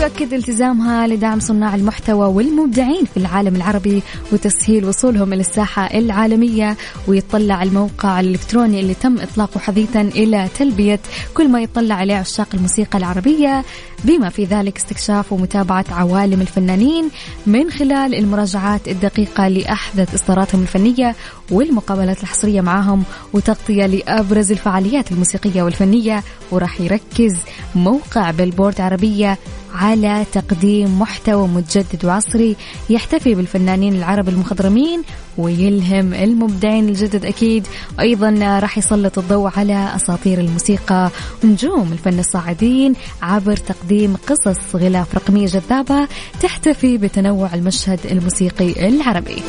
ويؤكد 0.00 0.32
التزامها 0.32 1.06
لدعم 1.06 1.40
صناع 1.40 1.74
المحتوى 1.74 2.26
والمبدعين 2.26 3.04
في 3.04 3.16
العالم 3.16 3.56
العربي 3.56 4.02
وتسهيل 4.32 4.84
وصولهم 4.84 5.32
إلى 5.32 5.40
الساحة 5.40 5.98
العالمية 5.98 6.76
ويطلع 7.08 7.62
الموقع 7.62 8.20
الإلكتروني 8.20 8.80
اللي 8.80 8.94
تم 8.94 9.18
إطلاقه 9.18 9.60
حديثا 9.60 10.00
إلى 10.00 10.48
تلبية 10.58 11.00
كل 11.34 11.48
ما 11.48 11.62
يطلع 11.62 11.94
عليه 11.94 12.14
عشاق 12.14 12.48
الموسيقى 12.54 12.98
العربية. 12.98 13.64
بما 14.04 14.28
في 14.28 14.44
ذلك 14.44 14.76
استكشاف 14.76 15.32
ومتابعة 15.32 15.84
عوالم 15.90 16.40
الفنانين 16.40 17.08
من 17.46 17.70
خلال 17.70 18.14
المراجعات 18.14 18.88
الدقيقة 18.88 19.48
لأحدث 19.48 20.14
إصداراتهم 20.14 20.62
الفنية 20.62 21.14
والمقابلات 21.50 22.22
الحصرية 22.22 22.60
معهم 22.60 23.02
وتغطية 23.32 23.86
لأبرز 23.86 24.52
الفعاليات 24.52 25.12
الموسيقية 25.12 25.62
والفنية. 25.62 26.22
وراح 26.50 26.80
يركز 26.80 27.36
موقع 27.74 28.30
بيلبورد 28.30 28.80
عربية 28.80 29.38
على 29.74 30.24
تقديم 30.32 31.00
محتوى 31.00 31.48
متجدد 31.48 32.04
وعصري 32.04 32.56
يحتفي 32.90 33.34
بالفنانين 33.34 33.94
العرب 33.94 34.28
المخضرمين 34.28 35.02
ويلهم 35.38 36.14
المبدعين 36.14 36.88
الجدد 36.88 37.24
أكيد. 37.24 37.66
وأيضا 37.98 38.58
راح 38.62 38.78
يسلط 38.78 39.18
الضوء 39.18 39.50
على 39.56 39.92
أساطير 39.96 40.40
الموسيقى 40.40 41.10
ونجوم 41.44 41.92
الفن 41.92 42.18
الصاعدين 42.18 42.94
عبر 43.22 43.56
تقديم 43.56 44.16
قصص 44.26 44.76
غلاف 44.76 45.14
رقمية 45.14 45.46
جذابة 45.46 46.08
تحتفي 46.42 46.98
بتنوع 46.98 47.54
المشهد 47.54 48.00
الموسيقي 48.10 48.88
العربي. 48.88 49.42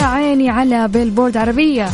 يا 0.00 0.04
عيني 0.04 0.50
على 0.50 0.88
بيلبورد 0.88 1.36
عربية. 1.36 1.88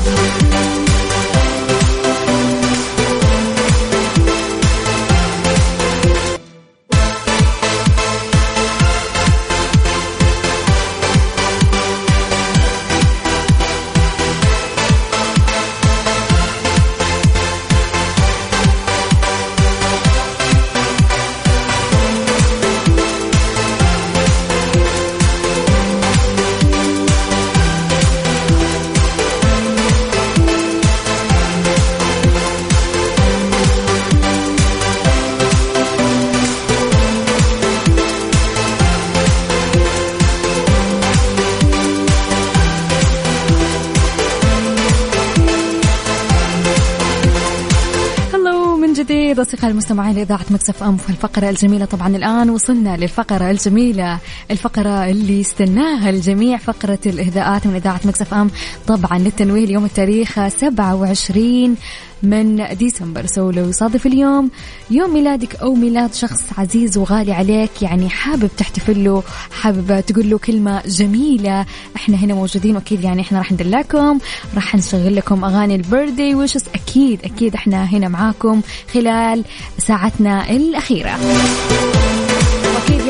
أصدقائي 49.61 49.73
المستمعين 49.73 50.17
لإذاعة 50.17 50.45
Mix 50.51 50.83
FM 50.83 50.97
في 50.97 51.11
الفقرة 51.11 51.51
الجميلة 51.51 51.85
طبعا 51.85 52.17
الآن 52.17 52.51
وصلنا 52.51 52.97
للفقرة 52.97 53.51
الجميلة 53.51 54.19
الفقرة 54.51 55.11
اللي 55.11 55.41
استناها 55.41 56.11
الجميع 56.11 56.57
فقرة 56.59 56.99
الإهداءات 57.07 57.67
من 57.67 57.75
إذاعة 57.75 58.01
Mix 58.05 58.35
FM 58.35 58.51
طبعا 58.87 59.19
للتنويه 59.19 59.65
اليوم 59.65 59.85
التاريخ 59.85 60.49
27 60.49 61.77
من 62.23 62.67
ديسمبر. 62.73 63.27
so 63.27 63.51
لو 63.51 63.69
يصادف 63.69 64.07
اليوم 64.07 64.51
يوم 64.91 65.15
ميلادك 65.15 65.57
أو 65.57 65.75
ميلاد 65.75 66.15
شخص 66.15 66.41
عزيز 66.59 66.99
وغالي 66.99 67.33
عليك 67.33 67.83
يعني 67.83 68.09
حابب 68.09 68.51
تحتفل 68.57 69.05
له 69.05 69.23
حابب 69.53 70.01
تقول 70.01 70.31
له 70.31 70.39
كلمة 70.39 70.83
جميلة 70.87 71.67
إحنا 71.97 72.17
هنا 72.17 72.35
موجودين 72.35 72.75
واكيد 72.77 73.05
يعني 73.05 73.23
إحنا 73.23 73.39
راح 73.39 73.53
ندلعكم 73.53 74.19
راح 74.55 74.75
نشغل 74.75 75.17
لكم 75.17 75.45
أغاني 75.45 75.75
ال 75.75 75.82
birthday 75.82 76.35
wishes 76.35 76.65
أكيد 76.75 77.21
أكيد 77.25 77.55
إحنا 77.55 77.85
هنا 77.85 78.09
معاكم 78.09 78.61
خلال 78.95 79.45
ساعتنا 79.79 80.51
أكيد 80.51 81.17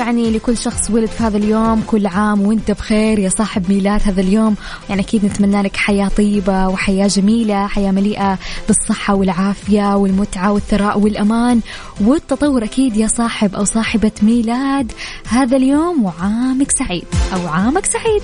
يعني 0.00 0.30
لكل 0.30 0.56
شخص 0.56 0.90
ولد 0.90 1.08
في 1.08 1.22
هذا 1.22 1.36
اليوم 1.36 1.82
كل 1.86 2.06
عام 2.06 2.40
وانت 2.46 2.70
بخير 2.70 3.18
يا 3.18 3.28
صاحب 3.28 3.70
ميلاد 3.70 4.00
هذا 4.04 4.20
اليوم. 4.20 4.54
يعني 4.88 5.02
أكيد 5.02 5.24
نتمنى 5.24 5.62
لك 5.62 5.76
حياة 5.76 6.08
طيبة 6.08 6.68
وحياة 6.68 7.06
جميلة 7.06 7.66
حياة 7.66 7.90
مليئة 7.90 8.38
بالصحة 8.66 9.14
والعافية 9.14 9.96
والمتعة 9.96 10.52
والثراء 10.52 10.98
والأمان 10.98 11.60
والتطور 12.00 12.64
أكيد 12.64 12.96
يا 12.96 13.06
صاحب 13.06 13.54
أو 13.54 13.64
صاحبة 13.64 14.12
ميلاد 14.22 14.92
هذا 15.28 15.56
اليوم 15.56 16.04
وعامك 16.04 16.70
سعيد 16.70 17.04
أو 17.34 17.48
عامك 17.48 17.86
سعيد. 17.86 18.22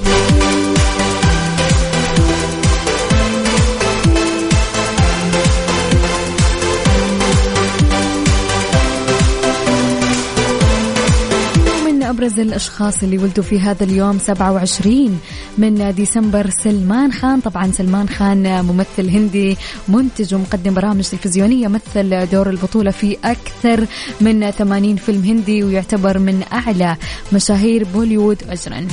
أبرز 12.16 12.40
الأشخاص 12.40 13.02
اللي 13.02 13.18
ولدوا 13.18 13.44
في 13.44 13.60
هذا 13.60 13.84
اليوم 13.84 14.18
27 14.18 15.20
من 15.58 15.94
ديسمبر 15.94 16.50
سلمان 16.50 17.12
خان. 17.12 17.40
طبعا 17.40 17.70
سلمان 17.72 18.08
خان 18.08 18.64
ممثل 18.64 19.10
هندي 19.10 19.56
منتج 19.88 20.34
ومقدم 20.34 20.74
برامج 20.74 21.04
تلفزيونية 21.04 21.68
مثل 21.68 22.26
دور 22.26 22.50
البطولة 22.50 22.90
في 22.90 23.16
أكثر 23.24 23.86
من 24.20 24.50
80 24.50 24.96
فيلم 24.96 25.24
هندي 25.24 25.64
ويعتبر 25.64 26.18
من 26.18 26.42
أعلى 26.52 26.96
مشاهير 27.32 27.84
بوليوود 27.84 28.42
أجرا 28.48 28.86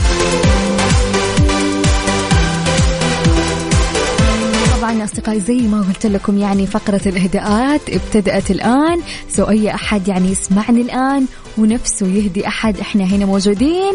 طبعا 4.83 5.03
أصدقائي 5.03 5.39
زي 5.39 5.57
ما 5.57 5.81
قلت 5.81 6.05
لكم 6.05 6.37
يعني 6.37 6.67
فقرة 6.67 7.01
الإهداءات 7.05 7.81
ابتدأت 7.89 8.51
الآن. 8.51 8.99
سو 9.29 9.43
أي 9.43 9.75
أحد 9.75 10.07
يعني 10.07 10.31
يسمعني 10.31 10.81
الآن 10.81 11.25
ونفسه 11.57 12.07
يهدي 12.07 12.47
أحد. 12.47 12.79
إحنا 12.79 13.03
هنا 13.03 13.25
موجودين. 13.25 13.93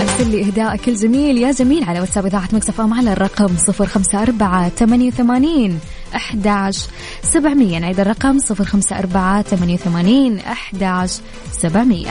أرسل 0.00 0.30
لي 0.30 0.42
كل 0.76 0.90
الجميل 0.92 1.38
يا 1.38 1.52
جميل 1.52 1.84
على 1.84 2.00
واتساب 2.00 2.26
إذاعة 2.26 2.48
مكسفة 2.52 2.94
على 2.94 3.12
الرقم 3.12 3.56
054 3.80 4.70
88 4.70 5.78
11 6.14 6.88
700 7.22 7.78
نعيد 7.78 8.00
الرقم 8.00 8.38
054 8.50 9.42
88 9.42 10.38
11 10.38 11.22
700 11.52 12.06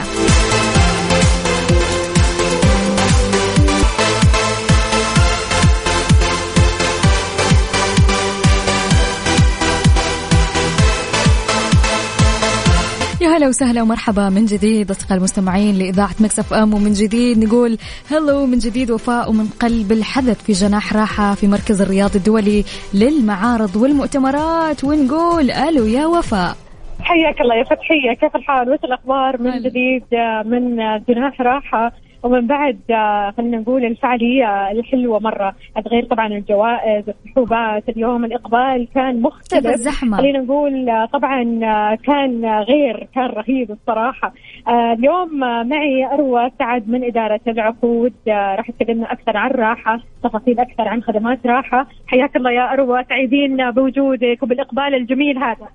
هلا 13.42 13.50
وسهلا 13.50 13.82
ومرحبا 13.82 14.30
من 14.30 14.46
جديد 14.46 14.92
اصدقاء 14.92 15.18
المستمعين 15.18 15.76
لإذاعة 15.76 16.16
مكسف 16.20 16.54
أم. 16.54 16.74
ومن 16.74 16.94
جديد 16.94 17.46
نقول 17.46 17.78
هلو 18.12 18.46
من 18.46 18.58
جديد 18.58 18.92
وفاء 18.92 19.30
ومن 19.30 19.46
قلب 19.46 19.92
الحدث 19.92 20.44
في 20.44 20.52
جناح 20.54 20.94
راحة 20.94 21.36
في 21.36 21.48
مركز 21.48 21.82
الرياض 21.82 22.16
الدولي 22.16 22.64
للمعارض 22.94 23.76
والمؤتمرات. 23.76 24.84
ونقول 24.84 25.52
ألو 25.52 25.86
يا 25.86 26.06
وفاء. 26.06 26.56
حياك 27.02 27.42
الله 27.42 27.56
يا 27.56 27.64
فتحية. 27.64 28.14
كيف 28.22 28.36
الحال؟ 28.36 28.70
وش 28.70 28.80
الأخبار 28.84 29.42
من. 29.42 29.64
جديد 29.64 30.04
آه، 30.14 30.44
من 30.46 30.76
جناح 31.08 31.42
راحة؟ 31.42 31.92
ومن 32.24 32.48
بعد 32.48 32.80
آه، 32.90 33.34
خلينا 33.38 33.58
نقول 33.58 33.86
الفعالية 33.86 34.72
الحلوة 34.72 35.20
مرة. 35.20 35.56
غير 35.88 36.06
طبعا 36.06 36.28
الجوائز 36.28 37.04
السحوبات 37.10 37.90
اليوم 37.90 38.26
الإقبال 38.26 38.88
كان 38.96 39.22
مختلف. 39.22 39.62
كيف 39.68 39.74
الزحمة؟ 39.74 40.18
خلينا 40.18 40.40
نقول 40.40 40.90
آه، 40.90 41.06
طبعا 41.06 41.60
آه، 41.64 41.96
كان 41.96 42.46
غير 42.46 43.08
كان 43.16 43.26
رهيب 43.26 43.72
الصراحة. 43.72 44.34
آه، 44.68 44.94
اليوم 44.94 45.40
معي 45.70 46.06
أروى 46.06 46.50
سعد 46.60 46.90
من 46.90 47.04
إدارة 47.04 47.42
العقود. 47.48 48.14
راح 48.28 48.72
تكلمنا 48.72 49.12
أكثر 49.12 49.38
عن 49.38 49.52
راحة 49.52 50.00
تفاصيل 50.24 50.60
أكثر 50.60 50.88
عن 50.88 51.04
خدمات 51.04 51.48
راحة. 51.48 51.88
حياك 52.08 52.36
الله 52.36 52.52
يا 52.52 52.74
أروى. 52.74 53.04
سعيدين 53.10 53.72
بوجودك 53.72 54.44
وبالإقبال 54.44 54.96
الجميل 54.96 55.38
هذا. 55.38 55.68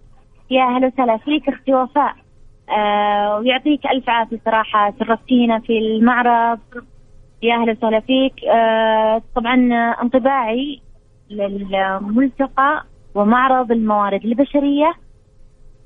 يا 0.51 0.65
هلا 0.65 0.87
وسهلا 0.87 1.17
فيك 1.17 1.49
أختي 1.49 1.75
وفاء. 1.75 2.26
آه 2.71 3.39
ويعطيك 3.39 3.87
ألف 3.87 4.09
عافية 4.09 4.41
صراحة. 4.45 4.95
شرفتينا 4.99 5.59
في 5.59 5.79
المعرض. 5.79 6.59
يا 7.43 7.55
أهلا 7.55 7.73
وسهلا 7.73 8.01
فيك. 8.01 8.45
آه 8.45 9.23
طبعا 9.37 9.55
انطباعي 10.03 10.81
للملتقى 11.31 12.85
ومعرض 13.15 13.73
الموارد 13.73 14.25
البشرية 14.25 14.95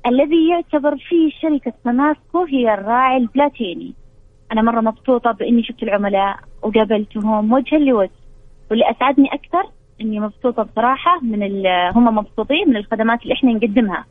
الذي 0.07 0.49
يعتبر 0.49 0.97
فيه 0.97 1.29
شركة 1.41 1.73
سماسكو 1.83 2.43
هي 2.43 2.73
الراعي 2.73 3.17
البلاتيني. 3.17 3.93
أنا 4.51 4.61
مرة 4.61 4.81
مبسوطة 4.81 5.31
بإني 5.31 5.63
شفت 5.63 5.83
العملاء 5.83 6.35
وقابلتهم 6.61 7.53
وجها 7.53 7.79
لوجه. 7.79 8.09
واللي 8.71 8.91
أسعدني 8.91 9.33
أكثر 9.33 9.63
إني 10.01 10.19
مبسوطة 10.19 10.63
بصراحة 10.63 11.19
من 11.21 11.65
هم 11.95 12.15
مبسوطين 12.15 12.69
من 12.69 12.77
الخدمات 12.77 13.23
اللي 13.23 13.33
إحنا 13.33 13.53
نقدمها. 13.53 14.05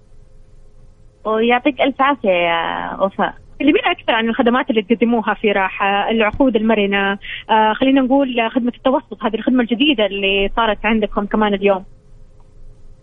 ويعطيك 1.24 1.80
ألف 1.80 2.02
عافية 2.02 2.30
يا 2.30 2.96
وفاء 3.02 3.34
كلمينا 3.58 3.90
أكثر 3.90 4.12
عن 4.12 4.28
الخدمات 4.28 4.70
اللي 4.70 4.82
تقدموها 4.82 5.34
في 5.34 5.52
راحة 5.52 6.10
العقود 6.10 6.56
المرنة 6.56 7.18
آه 7.50 7.72
خلينا 7.72 8.00
نقول 8.00 8.50
خدمة 8.50 8.72
التوسط 8.76 9.24
هذه 9.24 9.34
الخدمة 9.34 9.62
الجديدة 9.62 10.06
اللي 10.06 10.50
صارت 10.56 10.86
عندكم 10.86 11.26
كمان 11.26 11.54
اليوم 11.54 11.84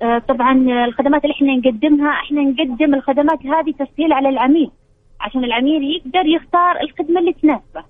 آه، 0.01 0.17
طبعا 0.17 0.85
الخدمات 0.85 1.23
اللي 1.23 1.33
إحنا 1.35 1.55
نقدمها 1.55 2.11
إحنا 2.11 2.41
نقدم 2.41 2.93
الخدمات 2.93 3.45
هذه 3.45 3.71
تسهيل 3.71 4.13
على 4.13 4.29
العميل 4.29 4.71
عشان 5.19 5.43
العميل 5.43 5.83
يقدر 5.95 6.25
يختار 6.25 6.81
الخدمة 6.81 7.19
اللي 7.19 7.33
تناسبه. 7.33 7.83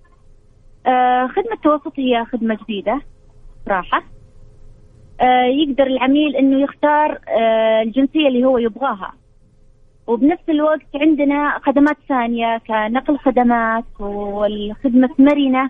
آه، 0.88 1.28
خدمة 1.28 1.54
التوسط 1.54 2.00
هي 2.00 2.26
خدمة 2.26 2.58
جديدة 2.64 3.02
صراحة. 3.66 4.04
آه، 5.22 5.44
يقدر 5.46 5.88
العميل 5.88 6.36
إنه 6.36 6.62
يختار 6.62 7.20
آه، 7.28 7.82
الجنسية 7.82 8.28
اللي 8.28 8.46
هو 8.46 8.58
يبغاها. 8.58 9.14
وبنفس 10.08 10.50
الوقت 10.50 10.96
عندنا 10.96 11.60
خدمات 11.60 11.98
ثانية 12.10 12.58
كنقل 12.58 13.18
خدمات 13.18 13.86
والخدمة 14.00 15.10
مرنه 15.20 15.70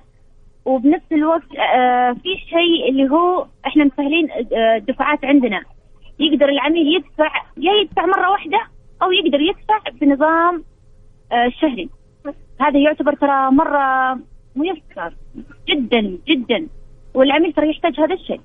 وبنفس 0.65 1.11
الوقت 1.11 1.55
آه، 1.75 2.13
في 2.13 2.29
شيء 2.49 2.89
اللي 2.89 3.09
هو 3.09 3.47
إحنا 3.67 3.83
مسهلين 3.83 4.27
آه، 4.31 4.77
دفعات 4.77 5.25
عندنا. 5.25 5.61
يقدر 6.19 6.49
العميل 6.49 6.95
يدفع 6.95 7.31
يا 7.57 7.73
يدفع 7.73 8.05
مرة 8.05 8.31
واحدة 8.31 8.59
أو 9.03 9.11
يقدر 9.11 9.41
يدفع 9.41 9.79
بنظام 10.01 10.63
آه، 11.31 11.49
شهري. 11.61 11.89
هذا 12.61 12.79
يعتبر 12.79 13.13
ترى 13.15 13.51
مرة 13.51 14.19
ميسر 14.55 15.13
جدا 15.69 16.17
جدا. 16.27 16.67
والعميل 17.13 17.53
ترى 17.53 17.69
يحتاج 17.69 17.99
هذا 17.99 18.13
الشيء. 18.13 18.41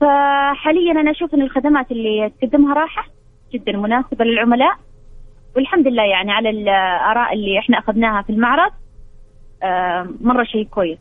فحاليا 0.00 0.92
أنا 0.92 1.10
أشوف 1.10 1.34
إن 1.34 1.42
الخدمات 1.42 1.90
اللي 1.90 2.32
تقدمها 2.40 2.74
راحة. 2.74 3.13
جدا 3.54 3.72
مناسبة 3.72 4.24
للعملاء. 4.24 4.74
والحمد 5.56 5.88
لله 5.88 6.02
يعني 6.02 6.32
على 6.32 6.50
الآراء 6.50 7.32
اللي 7.34 7.58
إحنا 7.58 7.78
أخذناها 7.78 8.22
في 8.22 8.30
المعرض 8.30 8.72
آه، 9.62 10.08
مرة 10.20 10.44
شيء 10.44 10.64
كويس. 10.64 10.98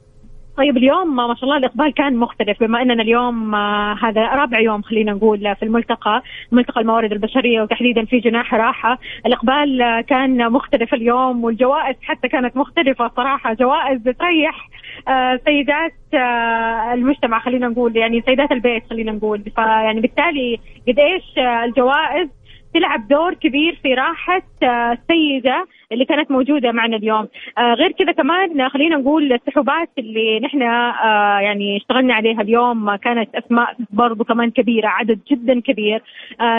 طيب 0.58 0.78
اليوم 0.78 1.16
ما 1.16 1.36
شاء 1.36 1.44
الله 1.44 1.58
الإقبال 1.58 1.94
كان 1.94 2.16
مختلف. 2.16 2.60
بما 2.60 2.82
أننا 2.82 3.04
اليوم 3.04 3.56
آه، 3.56 3.96
هذا 4.04 4.22
رابع 4.22 4.60
يوم 4.60 4.82
خلينا 4.82 5.12
نقول 5.12 5.56
في 5.56 5.64
الملتقى 5.64 6.24
ملتقى 6.52 6.82
الموارد 6.82 7.12
البشرية 7.12 7.62
وتحديدا 7.62 8.06
في 8.06 8.20
جناح 8.20 8.54
راحة. 8.54 9.00
الإقبال 9.26 9.82
آه، 9.82 10.02
كان 10.02 10.52
مختلف 10.52 10.94
اليوم 10.94 11.44
والجوائز 11.44 11.96
حتى 12.02 12.28
كانت 12.28 12.58
مختلفة 12.58 13.12
صراحة. 13.16 13.54
جوائز 13.54 14.04
تريح 14.04 14.70
آه، 15.08 15.40
سيدات 15.46 15.94
آه، 16.14 16.94
المجتمع 16.94 17.40
خلينا 17.40 17.68
نقول 17.68 17.98
يعني 17.98 18.22
سيدات 18.22 18.52
البيت 18.52 18.84
خلينا 18.90 19.12
نقول. 19.12 19.42
فيعني 19.56 20.02
بالتالي 20.02 20.60
قد 20.88 21.00
إيش 21.00 21.38
آه، 21.38 21.66
الجوائز 21.66 22.30
تلعب 22.74 23.08
دور 23.08 23.34
كبير 23.34 23.80
في 23.84 23.94
راحة 23.94 24.42
آه، 24.64 24.92
السيدة 24.92 25.66
اللي 25.92 26.06
كانت 26.06 26.32
موجودة 26.32 26.72
معنا 26.72 26.98
اليوم. 26.98 27.28
آه، 27.58 27.74
غير 27.74 27.92
كذا 27.92 28.12
كمان 28.12 28.70
خلينا 28.70 28.96
نقول 28.98 29.34
السحوبات 29.34 29.90
اللي 29.98 30.40
نحن 30.40 30.62
آه، 30.62 31.40
يعني 31.40 31.78
اشتغلنا 31.78 32.14
عليها 32.14 32.42
اليوم 32.42 32.96
كانت 32.96 33.36
أسماء 33.36 33.76
برضو 33.90 34.24
كمان 34.24 34.52
كبيرة 34.52 34.88
عدد 34.88 35.20
جدا 35.32 35.60
كبير. 35.62 36.04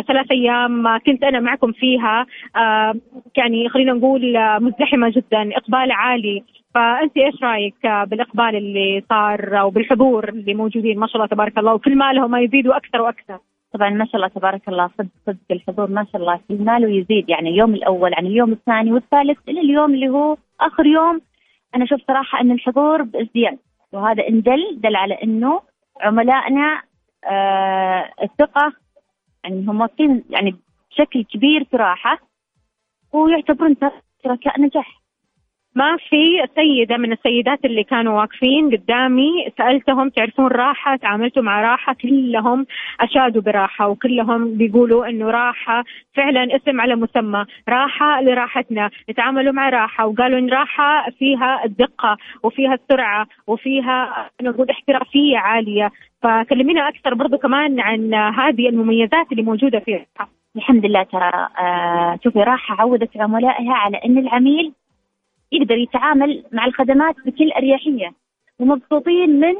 ثلاث 0.09 0.31
أيام 0.31 0.87
آه، 0.87 0.99
كنت 0.99 1.25
أنا 1.25 1.41
معكم 1.41 1.73
فيها. 1.73 2.27
يعني 3.37 3.69
خلينا 3.69 3.93
نقول 3.93 4.21
مزدحمة 4.61 5.11
جدا 5.11 5.57
إقبال 5.57 5.93
عالي. 5.93 6.43
فأنت 6.75 7.17
إيش 7.17 7.43
رأيك 7.43 7.87
آه، 7.87 8.05
بالإقبال 8.05 8.57
اللي 8.57 9.05
صار 9.09 9.65
وبالحضور 9.65 10.29
اللي 10.29 10.55
موجودين؟ 10.55 10.99
ما 10.99 11.07
شاء 11.07 11.17
الله 11.17 11.27
تبارك 11.27 11.59
الله 11.59 11.75
وكل 11.75 11.97
ما 11.97 12.13
لهم 12.13 12.37
يزيدوا 12.37 12.77
أكثر 12.77 13.03
وأكثر. 13.03 13.39
طبعا 13.75 13.91
ما 13.91 14.05
شاء 14.05 14.17
الله 14.17 14.29
تبارك 14.29 14.69
الله 14.69 14.91
صدق 14.99 15.09
صدق 15.27 15.39
الحضور 15.51 15.91
ما 15.91 16.07
شاء 16.13 16.21
الله 16.21 16.37
في 16.37 16.53
المال 16.55 16.85
ويزيد 16.85 17.29
يعني 17.29 17.49
اليوم 17.51 17.75
الأول 17.75 18.15
عن 18.15 18.27
اليوم 18.27 18.53
الثاني 18.53 18.93
والثالث 18.93 19.39
إلى 19.49 19.61
اليوم 19.61 19.95
اللي 19.95 20.09
هو 20.09 20.37
آخر 20.61 20.87
يوم. 20.87 21.21
أنا 21.75 21.85
أشوف 21.85 22.01
صراحة 22.09 22.41
إن 22.41 22.51
الحضور 22.51 23.03
بإزدياد 23.03 23.59
وهذا 23.93 24.29
إن 24.29 24.41
دل 24.43 24.81
دل 24.81 24.97
على 24.97 25.15
إنه 25.15 25.61
عملائنا 26.01 26.83
آه 27.25 28.11
الثقة 28.23 28.73
يعني 29.45 29.67
هم 29.67 29.81
واثقين 29.81 30.25
يعني 30.31 30.57
بشكل 30.91 31.25
كبير 31.25 31.65
في 31.65 31.77
راحه 31.77 32.19
ويعتبرون 33.13 33.77
شركاء 34.25 34.61
نجاح. 34.61 35.04
ما 35.77 35.97
في 35.97 36.47
سيدة 36.55 36.97
من 36.97 37.13
السيدات 37.13 37.65
اللي 37.65 37.85
كانوا 37.85 38.21
واقفين 38.21 38.71
قدامي. 38.71 39.31
سألتهم 39.59 40.09
تعرفون 40.09 40.47
راحة؟ 40.47 40.97
تعاملتوا 40.97 41.43
مع 41.43 41.61
راحة؟ 41.61 41.97
كلهم 42.03 42.67
أشادوا 43.01 43.43
براحة 43.43 43.89
وكلهم 43.89 44.55
بيقولوا 44.57 45.09
إنه 45.09 45.31
راحة 45.31 45.85
فعلا 46.15 46.57
اسم 46.57 46.81
على 46.81 46.97
مسمى 46.97 47.45
راحة 47.69 48.23
لراحتنا. 48.23 48.91
نتعاملوا 49.11 49.53
مع 49.53 49.69
راحة 49.69 50.07
وقالوا 50.07 50.39
إن 50.39 50.49
راحة 50.49 51.11
فيها 51.19 51.65
الدقة 51.65 52.17
وفيها 52.43 52.75
السرعة 52.75 53.27
وفيها 53.47 54.31
نقول 54.43 54.71
احترافية 54.71 55.39
عالية. 55.39 55.91
فكلمينا 56.23 56.89
أكثر 56.89 57.15
برضو 57.15 57.39
كمان 57.39 57.81
عن 57.81 58.15
هذه 58.15 58.69
المميزات 58.69 59.33
اللي 59.33 59.43
موجودة 59.43 59.79
في 59.79 59.93
راحة 59.93 60.31
الحمد 60.57 60.87
لله 60.87 61.03
ترى 61.03 61.49
آه 61.61 62.19
شوفي 62.25 62.39
راحة 62.39 62.77
عودت 62.81 63.17
عملائها 63.17 63.75
على 63.75 63.97
إن 64.05 64.19
العميل 64.19 64.73
يقدر 65.55 65.77
يتعامل 65.79 66.45
مع 66.53 66.67
الخدمات 66.67 67.17
بكل 67.27 67.53
أريحية. 67.53 68.13
ومبسوطين 68.59 69.41
من 69.41 69.55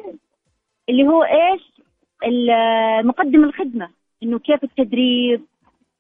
اللي 0.89 1.07
هو 1.09 1.23
إيش؟ 1.23 1.75
مقدم 3.05 3.45
الخدمة. 3.45 3.89
إنه 4.23 4.39
كيف 4.39 4.65
التدريب 4.65 5.45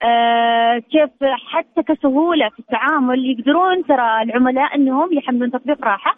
آه 0.03 0.79
كيف 0.79 1.11
حتى 1.23 1.83
كسهولة 1.83 2.49
في 2.49 2.59
التعامل 2.59 3.27
يقدرون 3.31 3.85
ترى 3.85 4.23
العملاء 4.23 4.75
إنهم 4.75 5.13
يحملون 5.13 5.51
تطبيق 5.51 5.85
راحة. 5.85 6.17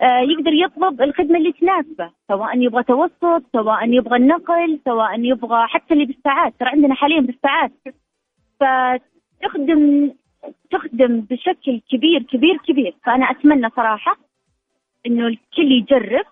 آه 0.00 0.18
يقدر 0.18 0.52
يطلب 0.52 1.02
الخدمة 1.02 1.38
اللي 1.38 1.52
تناسبه 1.52 2.10
سواء 2.28 2.58
يبغى 2.58 2.82
توسط 2.82 3.42
سواء 3.52 3.88
يبغى 3.90 4.16
النقل 4.16 4.80
سواء 4.84 5.20
يبغى 5.20 5.66
حتى 5.66 5.94
اللي 5.94 6.04
بالساعات. 6.04 6.54
ترى 6.60 6.68
عندنا 6.68 6.94
حاليا 6.94 7.20
بالساعات. 7.20 7.72
فتخدم 8.60 10.10
تخدم 10.70 11.20
بشكل 11.20 11.80
كبير 11.90 12.22
كبير 12.22 12.56
كبير. 12.56 12.94
فأنا 13.04 13.30
أتمنى 13.30 13.70
صراحة 13.76 14.16
إنه 15.06 15.26
الكل 15.26 15.72
يجرب 15.72 16.24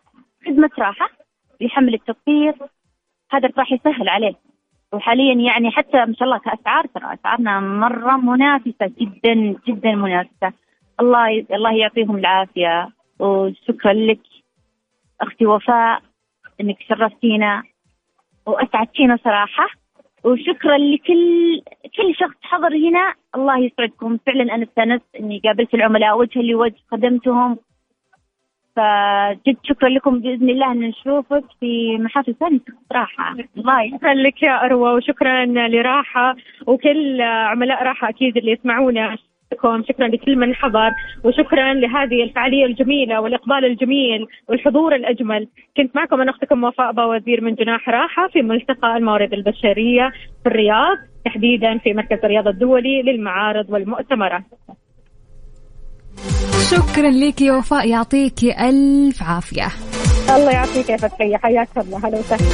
خدمة 0.47 0.71
راحة 0.79 1.11
يحمل 1.61 1.95
التطبيق 1.95 2.55
هذا 3.31 3.51
راح 3.59 3.73
يسهل 3.73 4.09
عليه. 4.09 4.35
وحاليا 4.93 5.35
يعني 5.35 5.71
حتى 5.71 6.05
ما 6.05 6.15
شاء 6.15 6.25
الله 6.25 6.39
كأسعار 6.39 6.87
ترى 6.87 7.15
أسعارنا 7.15 7.61
مرة 7.61 8.17
منافسة 8.17 8.93
جدا 9.01 9.35
جدا 9.67 9.95
منافسة. 9.95 10.53
الله 11.01 11.29
ي... 11.29 11.47
الله 11.53 11.73
يعطيهم 11.73 12.17
العافية. 12.17 12.91
وشكرا 13.19 13.93
لك 13.93 14.21
أختي 15.21 15.47
وفاء 15.47 16.03
إنك 16.61 16.77
شرفتينا. 16.89 17.63
وأسعدتينا 18.47 19.19
صراحة. 19.25 19.67
وشكرا 20.25 20.79
لكل 20.79 21.61
كل 21.97 22.15
شخص 22.15 22.37
حضر 22.43 22.77
هنا. 22.77 23.15
الله 23.35 23.59
يسعدكم. 23.59 24.19
فعلا 24.27 24.55
أنا 24.55 24.65
استأنست 24.65 25.05
إني 25.21 25.41
قابلت 25.45 25.75
العملاء 25.75 26.19
وجها 26.19 26.43
لوجه 26.43 26.75
خدمتهم 26.91 27.59
فجد 28.77 29.57
شكرا 29.63 29.89
لكم 29.89 30.21
بإذن 30.21 30.51
الله 30.51 30.73
إن 30.73 30.81
نشوفك 30.81 31.45
في 31.61 31.99
محافل 31.99 32.35
ثانية 32.35 32.61
راحة. 32.93 33.37
الله 33.57 33.91
شكرا 33.91 34.15
لك 34.15 34.43
يا 34.43 34.65
أروى 34.65 34.95
وشكرا 34.95 35.45
لراحة. 35.45 36.37
وكل 36.67 37.21
عملاء 37.23 37.83
راحة 37.83 38.09
أكيد 38.09 38.37
اللي 38.37 38.53
يسمعونا. 38.53 39.17
لكم 39.53 39.83
شكرا 39.89 40.09
لكل 40.09 40.37
من 40.37 40.55
حضر 40.55 40.91
وشكرا 41.25 41.75
لهذه 41.75 42.23
الفعالية 42.23 42.65
الجميلة 42.65 43.21
والإقبال 43.21 43.65
الجميل 43.65 44.27
والحضور 44.49 44.95
الأجمل. 44.95 45.49
كنت 45.77 45.97
معكم 45.97 46.21
أنا 46.21 46.31
أختكم 46.31 46.65
وفاء 46.65 47.09
وزير 47.09 47.41
من 47.41 47.55
جناح 47.55 47.89
راحة 47.89 48.29
في 48.33 48.43
ملتقى 48.43 48.97
الموارد 48.97 49.33
البشرية 49.33 50.11
في 50.43 50.47
الرياض 50.47 50.97
تحديدا 51.25 51.79
في 51.79 51.93
مركز 51.93 52.19
الرياض 52.25 52.49
الدولي 52.49 53.03
للمعارض 53.03 53.71
والمؤتمرات. 53.71 54.45
شكرا 56.71 57.11
لك 57.11 57.43
يا 57.43 57.53
وفاء 57.53 57.89
يعطيك 57.89 58.45
ألف 58.45 59.23
عافية. 59.23 59.69
الله 60.37 60.51
يعطيك 60.51 60.89
يا 60.89 60.97
فتحية 60.97 61.37
حياك 61.37 61.69
الله. 61.77 61.99
هلا 62.09 62.19
وسهلا. 62.19 62.45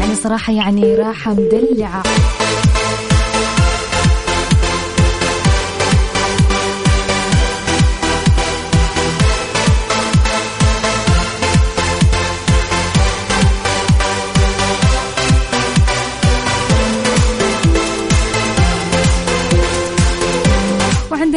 يعني 0.00 0.14
صراحة 0.14 0.52
يعني 0.52 0.94
راحة 0.94 1.34
مدلعة. 1.34 2.02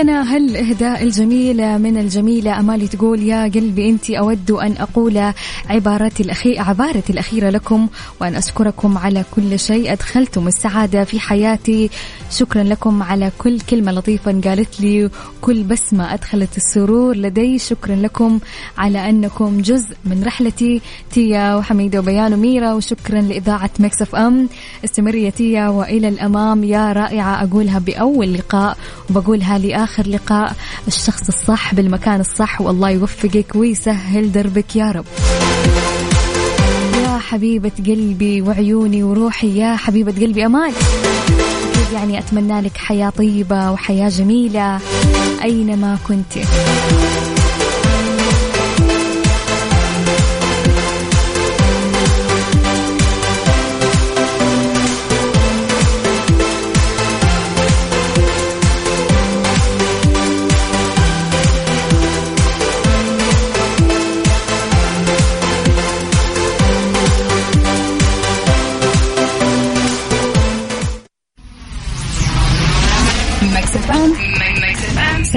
عندنا 0.02 0.36
هالإهداء 0.36 1.04
الجميلة 1.04 1.78
من 1.78 1.98
الجميلة 1.98 2.60
أمالي 2.60 2.88
تقول 2.88 3.24
يا 3.24 3.44
قلبي 3.44 3.90
أنت 3.90 4.10
أود 4.10 4.52
أن 4.52 4.76
أقول 4.80 5.34
عبارتي 5.70 6.24
الأخيرة 6.24 6.62
عبارتي 6.62 7.14
الأخيرة 7.14 7.50
لكم 7.50 7.88
وأن 8.22 8.36
أشكركم 8.36 8.98
على 8.98 9.24
كل 9.36 9.60
شيء. 9.60 9.92
أدخلتم 9.92 10.48
السعادة 10.48 11.04
في 11.04 11.20
حياتي. 11.20 11.90
شكرا 12.32 12.64
لكم 12.64 13.04
على 13.04 13.32
كل 13.38 13.60
كلمة 13.60 13.92
لطيفة 13.92 14.42
قالت 14.42 14.82
لي. 14.82 15.10
كل 15.42 15.64
بسمة 15.64 16.14
أدخلت 16.14 16.58
السرور 16.58 17.16
لدي. 17.16 17.60
شكرا 17.60 17.96
لكم 17.96 18.40
على 18.78 19.10
أنكم 19.10 19.62
جزء 19.62 19.96
من 20.06 20.24
رحلتي. 20.24 20.82
تيا 21.12 21.56
وحميدة 21.56 22.00
وبيان 22.00 22.34
وميرا. 22.34 22.74
وشكرا 22.74 23.22
لإذاعة 23.22 23.72
مكسف 23.80 24.16
أم. 24.16 24.50
استمري 24.86 25.24
يا 25.24 25.30
تيا 25.30 25.68
وإلى 25.68 26.08
الأمام. 26.08 26.64
يا 26.64 26.94
رائعة 26.94 27.44
أقولها 27.44 27.80
بأول 27.80 28.34
لقاء 28.34 28.78
وبقولها 29.10 29.58
لآخر. 29.58 29.91
لقاء. 30.00 30.56
الشخص 30.88 31.28
الصح 31.28 31.74
بالمكان 31.76 32.20
الصح 32.20 32.62
والله 32.62 32.90
يوفقك 32.90 33.56
ويسهل 33.56 34.32
دربك 34.32 34.76
يا 34.76 34.92
رب. 34.92 35.06
يا 37.04 37.18
حبيبة 37.18 37.72
قلبي 37.78 38.42
وعيوني 38.42 39.04
وروحي 39.04 39.58
يا 39.58 39.76
حبيبة 39.76 40.12
قلبي 40.12 40.46
أمان. 40.46 40.74
يعني 41.94 42.20
أتمنى 42.20 42.62
لك 42.62 42.78
حياة 42.78 43.10
طيبة 43.10 43.72
وحياة 43.72 44.10
جميلة 44.10 44.80
أينما 45.44 45.98
كنت. 46.08 46.34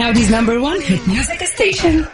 Saudi's 0.05 0.28
number 0.30 0.61
one 0.61 0.82
hit 0.82 1.00
music 1.07 1.40
station. 1.46 2.07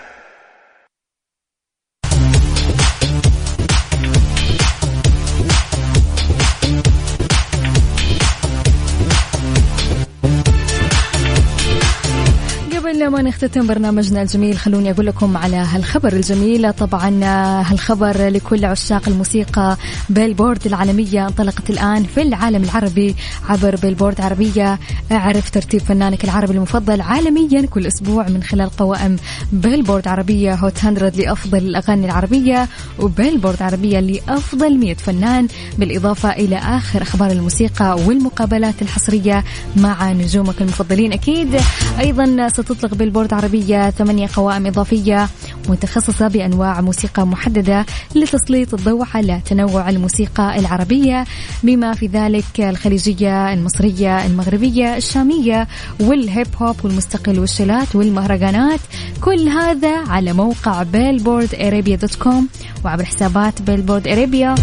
نختتم 13.22 13.66
برنامجنا 13.66 14.22
الجميل. 14.22 14.58
خلوني 14.58 14.90
أقول 14.90 15.06
لكم 15.06 15.36
على 15.36 15.56
هالخبر 15.56 16.12
الجميل. 16.12 16.72
طبعا 16.72 17.24
هالخبر 17.62 18.28
لكل 18.28 18.64
عشاق 18.64 19.08
الموسيقى 19.08 19.76
بيلبورد 20.08 20.66
العالمية 20.66 21.26
انطلقت 21.26 21.70
الآن 21.70 22.04
في 22.04 22.22
العالم 22.22 22.64
العربي 22.64 23.16
عبر 23.48 23.76
Billboard 23.76 24.20
عربية. 24.20 24.78
أعرف 25.12 25.50
ترتيب 25.50 25.80
فنانك 25.80 26.24
العربي 26.24 26.52
المفضل 26.52 27.00
عالميا 27.00 27.66
كل 27.66 27.86
أسبوع 27.86 28.28
من 28.28 28.42
خلال 28.42 28.70
قوائم 28.70 29.16
Billboard 29.52 30.08
عربية 30.08 30.54
Hot 30.54 30.84
100 30.84 31.12
لأفضل 31.16 31.58
الأغاني 31.58 32.06
العربية 32.06 32.68
و 32.98 33.05
Billboard 33.05 33.62
عربية 33.62 34.00
لأفضل 34.00 34.78
100 34.78 34.94
فنان 34.94 35.48
بالإضافة 35.78 36.30
إلى 36.30 36.56
آخر 36.56 37.02
أخبار 37.02 37.30
الموسيقى 37.30 37.96
والمقابلات 38.06 38.82
الحصرية 38.82 39.44
مع 39.76 40.12
نجومك 40.12 40.60
المفضلين. 40.62 41.12
أكيد 41.12 41.60
أيضا 41.98 42.48
ستطلق 42.48 42.94
Billboard 43.10 43.34
عربية 43.34 43.90
ثمانية 43.90 44.28
قوائم 44.34 44.66
إضافية 44.66 45.28
متخصصة 45.68 46.28
بأنواع 46.28 46.80
موسيقى 46.80 47.26
محددة 47.26 47.86
لتسليط 48.14 48.74
الضوء 48.74 49.06
على 49.14 49.40
تنوع 49.44 49.88
الموسيقى 49.88 50.58
العربية 50.58 51.24
بما 51.62 51.94
في 51.94 52.06
ذلك 52.06 52.60
الخليجية 52.60 53.52
المصرية 53.52 54.26
المغربية 54.26 54.96
الشامية 54.96 55.68
وال 56.00 56.18
hip 56.18 56.46
hop 56.56 56.76
والمستقل 56.84 57.38
والشلات 57.38 57.96
والمهرجانات. 57.96 58.80
كل 59.20 59.48
هذا 59.48 59.96
على 60.08 60.32
موقع 60.32 60.82
Billboard 60.82 61.54
Arabia 61.54 61.96
dot 61.96 62.14
com 62.14 62.48
وعبر 62.84 63.04
حسابات 63.04 63.62
Billboard 63.62 64.08
Arabia 64.08 64.54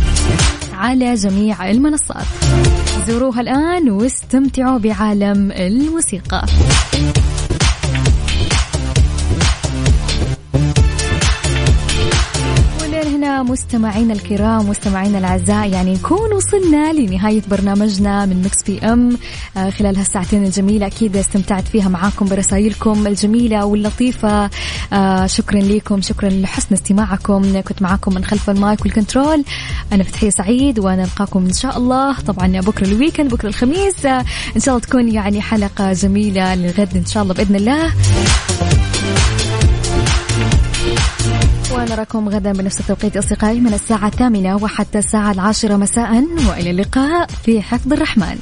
على 0.73 1.13
جميع 1.13 1.71
المنصات. 1.71 2.25
زوروها 3.07 3.41
الآن 3.41 3.89
واستمتعوا 3.89 4.77
بعالم 4.77 5.51
الموسيقى. 5.51 6.45
مستمعينا 13.47 14.13
الكرام 14.13 14.69
مستمعينا 14.69 15.17
الأعزاء 15.17 15.69
يعني 15.69 15.93
نكون 15.93 16.33
وصلنا 16.33 16.93
لنهاية 16.93 17.41
برنامجنا 17.47 18.25
من 18.25 18.41
Mix 18.41 18.63
PM. 18.63 19.17
آه، 19.57 19.69
خلال 19.69 19.97
هالساعتين 19.97 20.43
الجميلة 20.43 20.87
أكيد 20.87 21.17
استمتعت 21.17 21.67
فيها 21.67 21.89
معاكم 21.89 22.25
برسائلكم 22.25 23.07
الجميلة 23.07 23.65
واللطيفة. 23.65 24.49
آه، 24.93 25.25
شكرا 25.25 25.59
لكم 25.59 26.01
شكرا 26.01 26.29
لحسن 26.29 26.75
استماعكم. 26.75 27.61
كنت 27.61 27.81
معاكم 27.81 28.13
من 28.13 28.25
خلف 28.25 28.49
ال 28.49 28.57
mic 28.57 28.81
وال 28.81 28.93
control. 28.93 29.43
أنا 29.93 30.03
فتحية 30.03 30.29
سعيد 30.29 30.79
وأنا 30.79 31.03
القاكم 31.03 31.45
إن 31.45 31.53
شاء 31.53 31.77
الله. 31.77 32.19
طبعا 32.19 32.61
بكرة 32.61 32.87
ال 32.87 32.93
weekend 32.93 33.31
بكرة 33.31 33.49
الخميس. 33.49 34.05
آه، 34.05 34.25
إن 34.55 34.61
شاء 34.61 34.75
الله 34.75 34.87
تكون 34.87 35.09
يعني 35.09 35.41
حلقة 35.41 35.93
جميلة 35.93 36.55
للغد 36.55 36.97
إن 36.97 37.05
شاء 37.05 37.23
الله 37.23 37.33
بإذن 37.33 37.55
الله. 37.55 37.91
ونراكم 41.77 42.29
غدا 42.29 42.51
بنفس 42.51 42.79
التوقيت 42.79 43.17
أصدقائي 43.17 43.59
من 43.59 43.73
الساعة 43.73 44.07
الثامنة 44.07 44.55
وحتى 44.63 44.99
الساعة 44.99 45.31
العاشرة 45.31 45.75
مساء 45.75 46.23
وإلى 46.49 46.71
اللقاء 46.71 47.27
في 47.27 47.61
حفظ 47.61 47.93
الرحمن. 47.93 48.37